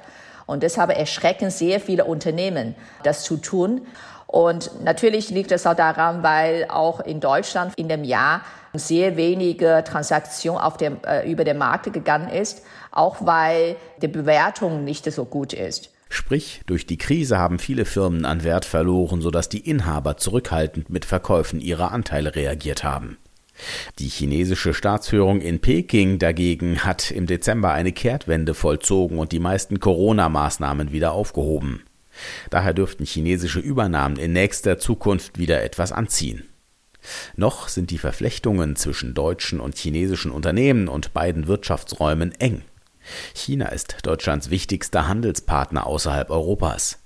Und 0.48 0.62
deshalb 0.62 0.90
erschrecken 0.90 1.50
sehr 1.50 1.78
viele 1.78 2.06
Unternehmen, 2.06 2.74
das 3.02 3.22
zu 3.22 3.36
tun. 3.36 3.82
Und 4.26 4.82
natürlich 4.82 5.28
liegt 5.28 5.52
es 5.52 5.66
auch 5.66 5.74
daran, 5.74 6.22
weil 6.22 6.66
auch 6.70 7.00
in 7.00 7.20
Deutschland 7.20 7.74
in 7.76 7.90
dem 7.90 8.02
Jahr 8.02 8.40
sehr 8.72 9.18
wenige 9.18 9.84
Transaktionen 9.86 10.58
auf 10.58 10.78
dem, 10.78 10.96
äh, 11.06 11.30
über 11.30 11.44
den 11.44 11.58
Markt 11.58 11.92
gegangen 11.92 12.30
ist, 12.30 12.62
auch 12.90 13.16
weil 13.20 13.76
die 14.00 14.08
Bewertung 14.08 14.84
nicht 14.84 15.04
so 15.12 15.26
gut 15.26 15.52
ist. 15.52 15.90
Sprich, 16.08 16.62
durch 16.66 16.86
die 16.86 16.96
Krise 16.96 17.38
haben 17.38 17.58
viele 17.58 17.84
Firmen 17.84 18.24
an 18.24 18.42
Wert 18.42 18.64
verloren, 18.64 19.20
sodass 19.20 19.50
die 19.50 19.68
Inhaber 19.68 20.16
zurückhaltend 20.16 20.88
mit 20.88 21.04
Verkäufen 21.04 21.60
ihrer 21.60 21.92
Anteile 21.92 22.34
reagiert 22.34 22.84
haben. 22.84 23.18
Die 23.98 24.08
chinesische 24.08 24.74
Staatsführung 24.74 25.40
in 25.40 25.60
Peking 25.60 26.18
dagegen 26.18 26.84
hat 26.84 27.10
im 27.10 27.26
Dezember 27.26 27.72
eine 27.72 27.92
Kehrtwende 27.92 28.54
vollzogen 28.54 29.18
und 29.18 29.32
die 29.32 29.40
meisten 29.40 29.80
Corona-Maßnahmen 29.80 30.92
wieder 30.92 31.12
aufgehoben. 31.12 31.82
Daher 32.50 32.74
dürften 32.74 33.04
chinesische 33.04 33.60
Übernahmen 33.60 34.16
in 34.16 34.32
nächster 34.32 34.78
Zukunft 34.78 35.38
wieder 35.38 35.62
etwas 35.62 35.92
anziehen. 35.92 36.44
Noch 37.36 37.68
sind 37.68 37.90
die 37.90 37.98
Verflechtungen 37.98 38.76
zwischen 38.76 39.14
deutschen 39.14 39.60
und 39.60 39.76
chinesischen 39.76 40.30
Unternehmen 40.30 40.88
und 40.88 41.14
beiden 41.14 41.46
Wirtschaftsräumen 41.46 42.32
eng. 42.40 42.62
China 43.34 43.68
ist 43.68 43.98
Deutschlands 44.02 44.50
wichtigster 44.50 45.08
Handelspartner 45.08 45.86
außerhalb 45.86 46.30
Europas. 46.30 46.98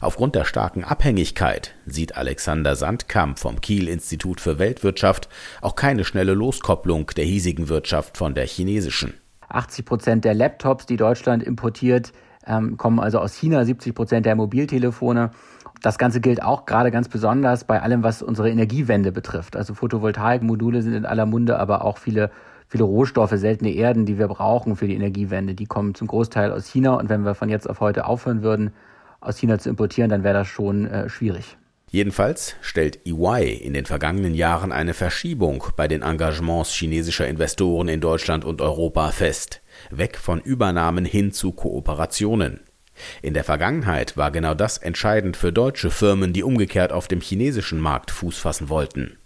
Aufgrund 0.00 0.34
der 0.34 0.44
starken 0.44 0.84
Abhängigkeit 0.84 1.74
sieht 1.86 2.16
Alexander 2.16 2.76
Sandkamp 2.76 3.38
vom 3.38 3.60
Kiel 3.60 3.88
Institut 3.88 4.40
für 4.40 4.58
Weltwirtschaft 4.58 5.28
auch 5.60 5.76
keine 5.76 6.04
schnelle 6.04 6.34
Loskopplung 6.34 7.06
der 7.16 7.24
hiesigen 7.24 7.68
Wirtschaft 7.68 8.16
von 8.16 8.34
der 8.34 8.46
chinesischen. 8.46 9.14
80 9.48 9.84
Prozent 9.84 10.24
der 10.24 10.34
Laptops, 10.34 10.86
die 10.86 10.96
Deutschland 10.96 11.42
importiert, 11.42 12.12
ähm, 12.46 12.76
kommen 12.76 13.00
also 13.00 13.18
aus 13.18 13.34
China, 13.34 13.64
70 13.64 13.94
Prozent 13.94 14.26
der 14.26 14.36
Mobiltelefone. 14.36 15.30
Das 15.82 15.98
Ganze 15.98 16.20
gilt 16.20 16.42
auch 16.42 16.64
gerade 16.64 16.90
ganz 16.90 17.08
besonders 17.08 17.64
bei 17.64 17.82
allem, 17.82 18.02
was 18.02 18.22
unsere 18.22 18.50
Energiewende 18.50 19.12
betrifft. 19.12 19.56
Also 19.56 19.74
Photovoltaikmodule 19.74 20.82
sind 20.82 20.94
in 20.94 21.06
aller 21.06 21.26
Munde, 21.26 21.58
aber 21.58 21.84
auch 21.84 21.98
viele, 21.98 22.30
viele 22.68 22.84
Rohstoffe, 22.84 23.32
seltene 23.32 23.70
Erden, 23.70 24.06
die 24.06 24.18
wir 24.18 24.28
brauchen 24.28 24.76
für 24.76 24.88
die 24.88 24.94
Energiewende, 24.94 25.54
die 25.54 25.66
kommen 25.66 25.94
zum 25.94 26.06
Großteil 26.06 26.50
aus 26.50 26.66
China. 26.66 26.94
Und 26.94 27.08
wenn 27.08 27.24
wir 27.24 27.34
von 27.34 27.48
jetzt 27.48 27.68
auf 27.68 27.80
heute 27.80 28.06
aufhören 28.06 28.42
würden, 28.42 28.72
aus 29.26 29.38
China 29.38 29.58
zu 29.58 29.68
importieren, 29.68 30.10
dann 30.10 30.24
wäre 30.24 30.34
das 30.34 30.48
schon 30.48 30.86
äh, 30.86 31.08
schwierig. 31.08 31.56
Jedenfalls 31.90 32.56
stellt 32.60 33.06
EY 33.06 33.54
in 33.54 33.72
den 33.72 33.86
vergangenen 33.86 34.34
Jahren 34.34 34.72
eine 34.72 34.92
Verschiebung 34.92 35.64
bei 35.76 35.88
den 35.88 36.02
Engagements 36.02 36.74
chinesischer 36.74 37.28
Investoren 37.28 37.88
in 37.88 38.00
Deutschland 38.00 38.44
und 38.44 38.60
Europa 38.60 39.12
fest, 39.12 39.62
weg 39.90 40.16
von 40.16 40.40
Übernahmen 40.40 41.04
hin 41.04 41.32
zu 41.32 41.52
Kooperationen. 41.52 42.60
In 43.22 43.34
der 43.34 43.44
Vergangenheit 43.44 44.16
war 44.16 44.30
genau 44.30 44.54
das 44.54 44.78
entscheidend 44.78 45.36
für 45.36 45.52
deutsche 45.52 45.90
Firmen, 45.90 46.32
die 46.32 46.42
umgekehrt 46.42 46.92
auf 46.92 47.08
dem 47.08 47.20
chinesischen 47.20 47.78
Markt 47.78 48.10
Fuß 48.10 48.38
fassen 48.38 48.68
wollten. 48.68 49.18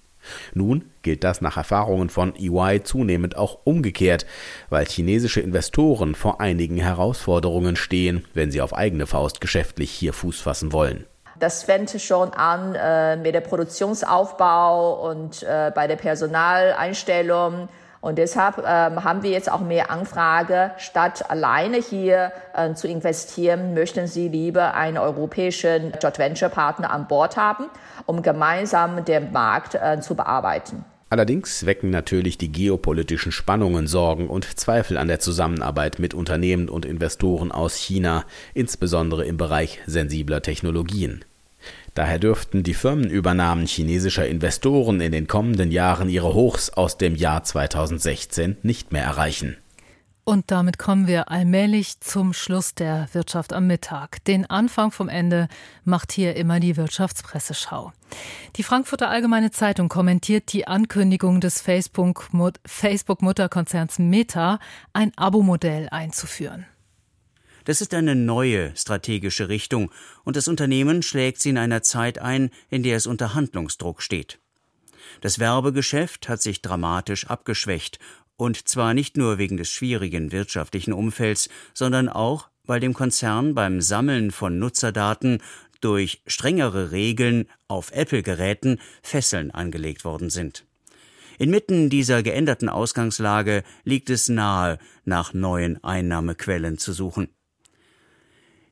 Nun 0.55 0.85
gilt 1.03 1.25
das 1.25 1.41
nach 1.41 1.57
Erfahrungen 1.57 2.11
von 2.11 2.35
EY 2.37 2.83
zunehmend 2.83 3.37
auch 3.37 3.59
umgekehrt, 3.65 4.27
weil 4.69 4.87
chinesische 4.87 5.41
Investoren 5.41 6.15
vor 6.15 6.41
einigen 6.41 6.77
Herausforderungen 6.77 7.77
stehen, 7.77 8.25
wenn 8.35 8.51
sie 8.51 8.61
auf 8.61 8.75
eigene 8.75 9.07
Faust 9.07 9.41
geschäftlich 9.41 9.91
hier 9.91 10.13
Fuß 10.13 10.41
fassen 10.41 10.73
wollen. 10.73 11.07
Das 11.39 11.63
fängt 11.63 11.99
schon 12.01 12.35
an 12.35 12.75
äh, 12.75 13.17
mit 13.17 13.35
der 13.35 13.41
Produktionsaufbau 13.41 15.09
und 15.11 15.43
äh, 15.43 15.73
bei 15.75 15.87
der 15.87 15.97
Personaleinstellung 15.97 17.69
und 18.01 18.17
deshalb 18.17 18.59
ähm, 18.59 19.05
haben 19.05 19.23
wir 19.23 19.31
jetzt 19.31 19.53
auch 19.53 19.61
mehr 19.61 19.91
Anfrage. 19.91 20.71
Statt 20.79 21.31
alleine 21.31 21.77
hier 21.77 22.33
äh, 22.55 22.73
zu 22.73 22.89
investieren, 22.89 23.75
möchten 23.75 24.07
Sie 24.07 24.29
lieber 24.29 24.75
einen 24.75 24.97
europäischen 24.97 25.93
Joint 26.01 26.19
Venture 26.19 26.49
Partner 26.49 26.91
an 26.91 27.09
Bord 27.09 27.37
haben, 27.37 27.67
um 28.07 28.23
gemeinsam 28.23 29.05
den 29.05 29.33
Markt 29.33 29.75
äh, 29.75 30.01
zu 30.01 30.15
bearbeiten. 30.15 30.85
Allerdings 31.11 31.67
wecken 31.67 31.91
natürlich 31.91 32.39
die 32.39 32.53
geopolitischen 32.53 33.33
Spannungen 33.33 33.89
Sorgen 33.89 34.29
und 34.29 34.59
Zweifel 34.59 34.97
an 34.97 35.09
der 35.09 35.19
Zusammenarbeit 35.19 35.99
mit 35.99 36.15
Unternehmen 36.15 36.69
und 36.69 36.87
Investoren 36.87 37.51
aus 37.51 37.75
China, 37.75 38.25
insbesondere 38.55 39.27
im 39.27 39.37
Bereich 39.37 39.81
sensibler 39.87 40.41
Technologien. 40.41 41.25
Daher 41.95 42.19
dürften 42.19 42.63
die 42.63 42.75
Firmenübernahmen 42.75 43.67
chinesischer 43.67 44.27
Investoren 44.27 45.01
in 45.01 45.13
den 45.13 45.27
kommenden 45.27 45.71
Jahren 45.71 46.09
ihre 46.09 46.35
Hochs 46.35 46.71
aus 46.71 46.99
dem 46.99 47.17
Jahr 47.17 47.45
2016 47.45 48.57
nicht 48.63 48.93
mehr 48.93 49.05
erreichen. 49.05 49.57
Und 50.25 50.51
damit 50.53 50.79
kommen 50.79 51.09
wir 51.09 51.31
allmählich 51.31 51.99
zum 51.99 52.33
Schluss 52.33 52.77
der 52.77 53.09
Wirtschaft 53.13 53.53
am 53.53 53.67
Mittag. 53.67 54.25
Den 54.27 54.49
Anfang 54.49 54.93
vom 54.93 55.09
Ende 55.09 55.49
macht 55.83 56.13
hier 56.13 56.37
immer 56.37 56.61
die 56.61 56.77
Wirtschaftspresseschau. 56.77 57.93
Die 58.55 58.63
Frankfurter 58.63 59.11
Allgemeine 59.11 59.51
Zeitung 59.51 59.89
kommentiert 59.89 60.53
die 60.53 60.69
Ankündigung 60.69 61.41
des 61.41 61.61
Facebook-Mutterkonzerns 61.61 63.99
Meta, 63.99 64.61
ein 64.93 65.11
Abo-Modell 65.17 65.89
einzuführen. 65.91 66.67
Das 67.65 67.81
ist 67.81 67.95
eine 67.95 68.15
neue 68.15 68.75
strategische 68.77 69.49
Richtung 69.49 69.91
und 70.25 70.37
das 70.37 70.49
Unternehmen 70.49 71.03
schlägt 71.03 71.41
sie 71.41 71.51
in 71.51 71.59
einer 71.59 71.83
Zeit 71.83 72.19
ein, 72.19 72.51
in 72.71 72.83
der 72.83 72.97
es 72.97 73.07
unter 73.07 73.35
Handlungsdruck 73.35 74.03
steht. 74.03 74.39
Das 75.21 75.39
Werbegeschäft 75.39 76.29
hat 76.29 76.41
sich 76.41 76.63
dramatisch 76.63 77.27
abgeschwächt 77.27 77.99
und 78.37 78.69
zwar 78.69 78.95
nicht 78.95 79.17
nur 79.17 79.39
wegen 79.39 79.59
des 79.59 79.69
schwierigen 79.69 80.33
wirtschaftlichen 80.33 80.95
Umfelds, 80.95 81.51
sondern 81.75 82.09
auch, 82.09 82.49
weil 82.65 82.81
dem 82.81 82.95
Konzern 82.95 83.55
beim 83.55 83.83
Sammeln 83.83 84.31
von 84.31 84.59
Nutzerdaten 84.59 85.43
durch 85.81 86.23
strengere 86.27 86.91
Regeln 86.91 87.47
auf 87.69 87.93
Apple-Geräten 87.93 88.79
Fesseln 89.03 89.51
angelegt 89.51 90.05
worden 90.05 90.31
sind. 90.31 90.65
Inmitten 91.39 91.89
dieser 91.89 92.23
geänderten 92.23 92.69
Ausgangslage 92.69 93.63
liegt 93.85 94.11
es 94.11 94.29
nahe, 94.29 94.79
nach 95.05 95.33
neuen 95.33 95.83
Einnahmequellen 95.83 96.77
zu 96.77 96.93
suchen. 96.93 97.29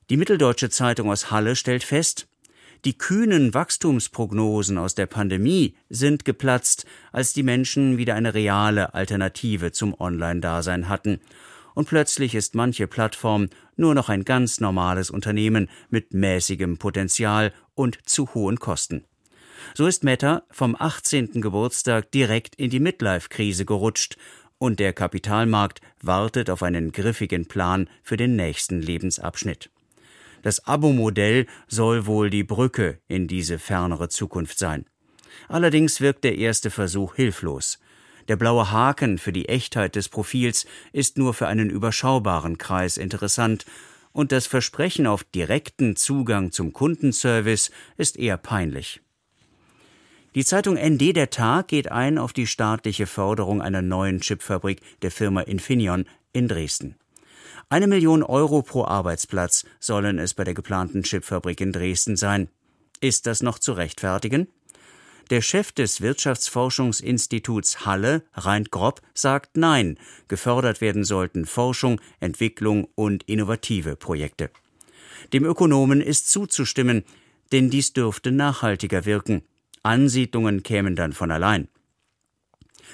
Die 0.09 0.17
Mitteldeutsche 0.17 0.71
Zeitung 0.71 1.11
aus 1.11 1.29
Halle 1.29 1.55
stellt 1.55 1.83
fest, 1.83 2.27
die 2.83 2.97
kühnen 2.97 3.53
Wachstumsprognosen 3.53 4.79
aus 4.79 4.95
der 4.95 5.05
Pandemie 5.05 5.75
sind 5.89 6.25
geplatzt, 6.25 6.85
als 7.11 7.33
die 7.33 7.43
Menschen 7.43 7.97
wieder 7.97 8.15
eine 8.15 8.33
reale 8.33 8.95
Alternative 8.95 9.71
zum 9.71 9.93
Online-Dasein 9.99 10.89
hatten. 10.89 11.19
Und 11.75 11.87
plötzlich 11.87 12.33
ist 12.33 12.55
manche 12.55 12.87
Plattform 12.87 13.49
nur 13.75 13.93
noch 13.93 14.09
ein 14.09 14.25
ganz 14.25 14.59
normales 14.59 15.11
Unternehmen 15.11 15.69
mit 15.89 16.13
mäßigem 16.13 16.77
Potenzial 16.77 17.53
und 17.75 17.99
zu 18.05 18.33
hohen 18.33 18.59
Kosten. 18.59 19.05
So 19.75 19.85
ist 19.85 20.03
Meta 20.03 20.43
vom 20.49 20.75
18. 20.79 21.41
Geburtstag 21.41 22.11
direkt 22.11 22.55
in 22.55 22.71
die 22.71 22.79
Midlife-Krise 22.79 23.65
gerutscht 23.65 24.17
und 24.57 24.79
der 24.79 24.93
Kapitalmarkt 24.93 25.81
wartet 26.01 26.49
auf 26.49 26.63
einen 26.63 26.93
griffigen 26.93 27.45
Plan 27.45 27.89
für 28.01 28.17
den 28.17 28.35
nächsten 28.35 28.81
Lebensabschnitt. 28.81 29.69
Das 30.41 30.65
Abo-Modell 30.65 31.47
soll 31.67 32.05
wohl 32.05 32.29
die 32.29 32.43
Brücke 32.43 32.99
in 33.07 33.27
diese 33.27 33.59
fernere 33.59 34.09
Zukunft 34.09 34.57
sein. 34.57 34.85
Allerdings 35.47 36.01
wirkt 36.01 36.23
der 36.23 36.37
erste 36.37 36.69
Versuch 36.71 37.15
hilflos. 37.15 37.79
Der 38.27 38.35
blaue 38.35 38.71
Haken 38.71 39.17
für 39.17 39.33
die 39.33 39.49
Echtheit 39.49 39.95
des 39.95 40.07
Profils 40.07 40.67
ist 40.93 41.17
nur 41.17 41.33
für 41.33 41.47
einen 41.47 41.69
überschaubaren 41.69 42.57
Kreis 42.57 42.97
interessant 42.97 43.65
und 44.11 44.31
das 44.31 44.47
Versprechen 44.47 45.07
auf 45.07 45.23
direkten 45.23 45.95
Zugang 45.95 46.51
zum 46.51 46.73
Kundenservice 46.73 47.71
ist 47.97 48.17
eher 48.17 48.37
peinlich. 48.37 49.01
Die 50.35 50.45
Zeitung 50.45 50.75
ND 50.75 51.15
der 51.15 51.31
Tag 51.31 51.69
geht 51.69 51.91
ein 51.91 52.19
auf 52.19 52.33
die 52.33 52.45
staatliche 52.45 53.07
Förderung 53.07 53.61
einer 53.63 53.81
neuen 53.81 54.19
Chipfabrik 54.19 54.81
der 55.01 55.09
Firma 55.09 55.41
Infineon 55.41 56.05
in 56.33 56.47
Dresden. 56.47 56.95
Eine 57.71 57.85
Million 57.85 58.23
Euro 58.23 58.63
pro 58.63 58.83
Arbeitsplatz 58.83 59.63
sollen 59.79 60.17
es 60.17 60.33
bei 60.33 60.43
der 60.43 60.55
geplanten 60.55 61.03
Chipfabrik 61.03 61.61
in 61.61 61.71
Dresden 61.71 62.17
sein. 62.17 62.49
Ist 62.99 63.27
das 63.27 63.43
noch 63.43 63.59
zu 63.59 63.73
rechtfertigen? 63.73 64.47
Der 65.29 65.41
Chef 65.41 65.71
des 65.71 66.01
Wirtschaftsforschungsinstituts 66.01 67.85
Halle, 67.85 68.23
Reint 68.33 68.71
Grob, 68.71 69.01
sagt 69.13 69.55
Nein, 69.55 69.99
gefördert 70.27 70.81
werden 70.81 71.03
sollten 71.03 71.45
Forschung, 71.45 72.01
Entwicklung 72.19 72.87
und 72.95 73.21
innovative 73.29 73.95
Projekte. 73.95 74.49
Dem 75.31 75.45
Ökonomen 75.45 76.01
ist 76.01 76.31
zuzustimmen, 76.31 77.03
denn 77.51 77.69
dies 77.69 77.93
dürfte 77.93 78.31
nachhaltiger 78.31 79.05
wirken. 79.05 79.43
Ansiedlungen 79.83 80.63
kämen 80.63 80.95
dann 80.95 81.13
von 81.13 81.29
allein. 81.29 81.67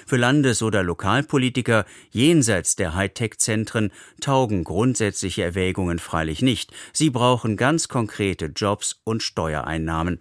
Für 0.06 0.16
Landes- 0.16 0.62
oder 0.62 0.82
Lokalpolitiker 0.82 1.84
jenseits 2.10 2.76
der 2.76 2.94
Hightech-Zentren 2.94 3.92
taugen 4.20 4.64
grundsätzliche 4.64 5.42
Erwägungen 5.42 5.98
freilich 5.98 6.42
nicht. 6.42 6.72
Sie 6.92 7.10
brauchen 7.10 7.56
ganz 7.56 7.88
konkrete 7.88 8.46
Jobs 8.46 9.00
und 9.04 9.22
Steuereinnahmen. 9.22 10.20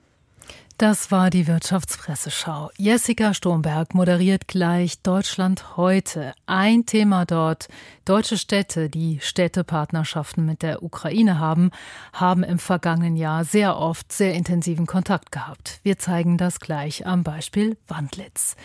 Das 0.78 1.10
war 1.10 1.30
die 1.30 1.48
Wirtschaftspresseschau. 1.48 2.70
Jessica 2.78 3.34
Sturmberg 3.34 3.94
moderiert 3.94 4.50
gleich 4.50 5.02
Deutschland 5.02 5.78
heute. 5.78 6.34
Ein 6.48 6.86
Thema 6.86 7.24
dort. 7.24 7.70
Deutsche 8.04 8.38
Städte, 8.38 8.90
die 8.90 9.20
Städtepartnerschaften 9.22 10.46
mit 10.46 10.64
der 10.64 10.84
Ukraine 10.84 11.40
haben, 11.40 11.72
haben 12.12 12.44
im 12.44 12.60
vergangenen 12.60 13.16
Jahr 13.16 13.46
sehr 13.46 13.78
oft 13.78 14.12
sehr 14.12 14.34
intensiven 14.34 14.86
Kontakt 14.86 15.32
gehabt. 15.32 15.80
Wir 15.84 15.98
zeigen 15.98 16.38
das 16.38 16.60
gleich 16.60 17.08
am 17.08 17.24
Beispiel 17.24 17.78
Wandlitz. 17.88 18.58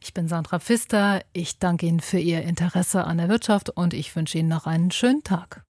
Ich 0.00 0.14
bin 0.14 0.28
Sandra 0.28 0.60
Pfister. 0.60 1.22
Ich 1.32 1.58
danke 1.58 1.86
Ihnen 1.86 1.98
für 1.98 2.20
Ihr 2.20 2.42
Interesse 2.42 3.02
an 3.02 3.18
der 3.18 3.28
Wirtschaft 3.28 3.70
und 3.70 3.92
ich 3.92 4.14
wünsche 4.14 4.38
Ihnen 4.38 4.48
noch 4.48 4.66
einen 4.66 4.92
schönen 4.92 5.24
Tag. 5.24 5.64